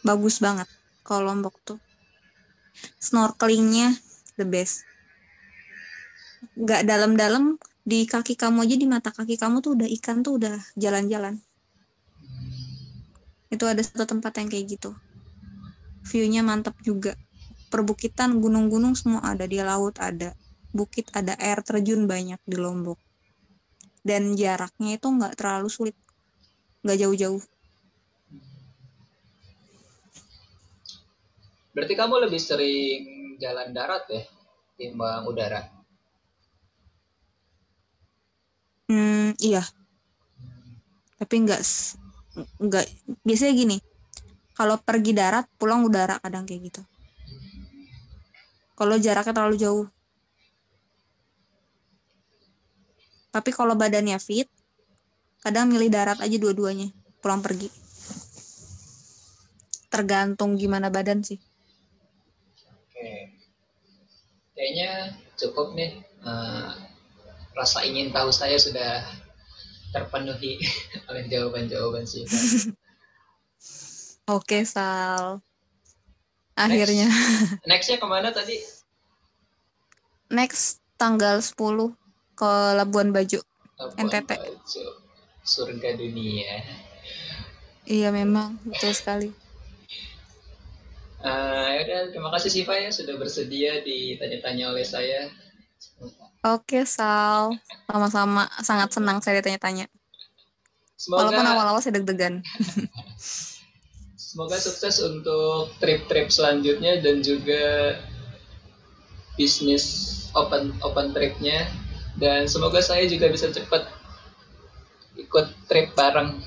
[0.03, 0.67] Bagus banget
[1.05, 1.79] kalau Lombok tuh.
[2.99, 3.95] Snorkelingnya
[4.35, 4.83] the best
[6.55, 10.55] nggak dalam-dalam di kaki kamu aja di mata kaki kamu tuh udah ikan tuh udah
[10.79, 11.43] jalan-jalan.
[13.51, 14.95] Itu ada satu tempat yang kayak gitu.
[16.07, 17.13] Viewnya mantap juga.
[17.69, 20.31] Perbukitan gunung-gunung semua ada di laut ada
[20.71, 22.97] bukit ada air terjun banyak di Lombok.
[24.05, 25.97] Dan jaraknya itu nggak terlalu sulit
[26.87, 27.43] nggak jauh-jauh.
[31.75, 33.01] Berarti kamu lebih sering
[33.35, 34.23] jalan darat ya
[34.79, 35.74] timbang udara
[38.85, 39.65] Hmm, iya.
[41.17, 41.61] Tapi enggak
[42.61, 42.85] enggak
[43.25, 43.77] biasanya gini.
[44.55, 46.81] Kalau pergi darat, pulang udara kadang kayak gitu.
[48.75, 49.87] Kalau jaraknya terlalu jauh.
[53.35, 54.47] Tapi kalau badannya fit,
[55.43, 56.87] kadang milih darat aja dua-duanya,
[57.19, 57.67] pulang pergi.
[59.91, 61.39] Tergantung gimana badan sih.
[62.71, 63.35] Oke.
[64.55, 65.99] Kayaknya cukup nih.
[66.23, 66.94] Uh,
[67.55, 69.01] rasa ingin tahu saya sudah
[69.95, 70.59] terpenuhi
[71.09, 72.27] oleh jawaban-jawaban sih.
[74.27, 75.39] Oke, Sal.
[76.55, 77.07] Akhirnya.
[77.07, 78.57] Next, nextnya ke mana tadi?
[80.31, 81.93] next tanggal 10
[82.35, 83.41] ke Labuan Bajo.
[83.77, 84.31] Labuan NTT.
[84.35, 84.85] Bajo.
[85.45, 86.65] Surga dunia.
[87.85, 89.29] Iya memang betul sekali.
[91.21, 95.29] Uh, yaudah, terima kasih Siva ya sudah bersedia ditanya-tanya oleh saya.
[96.45, 97.57] Oke Sal,
[97.89, 99.89] sama-sama sangat senang saya ditanya-tanya.
[100.93, 102.45] Semoga, Walaupun awal-awal saya deg-degan.
[104.13, 107.97] semoga sukses untuk trip-trip selanjutnya dan juga
[109.39, 109.85] bisnis
[110.37, 111.65] open open tripnya
[112.19, 113.89] dan semoga saya juga bisa cepat
[115.17, 116.37] ikut trip bareng.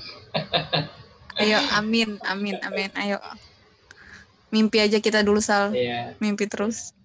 [1.43, 2.89] Ayo, amin, amin, amin.
[2.95, 3.19] Ayo.
[4.47, 5.75] Mimpi aja kita dulu Sal.
[5.75, 6.15] Iya.
[6.23, 6.95] Mimpi terus.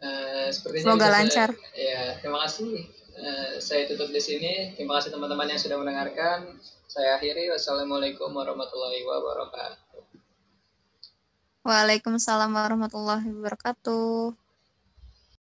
[0.00, 1.48] Uh, sepertinya Semoga lancar.
[1.52, 2.88] Saya, ya, terima kasih.
[3.20, 4.72] Uh, saya tutup di sini.
[4.74, 6.56] Terima kasih teman-teman yang sudah mendengarkan.
[6.88, 7.52] Saya akhiri.
[7.52, 10.02] Wassalamualaikum warahmatullahi wabarakatuh.
[11.68, 14.49] Waalaikumsalam warahmatullahi wabarakatuh.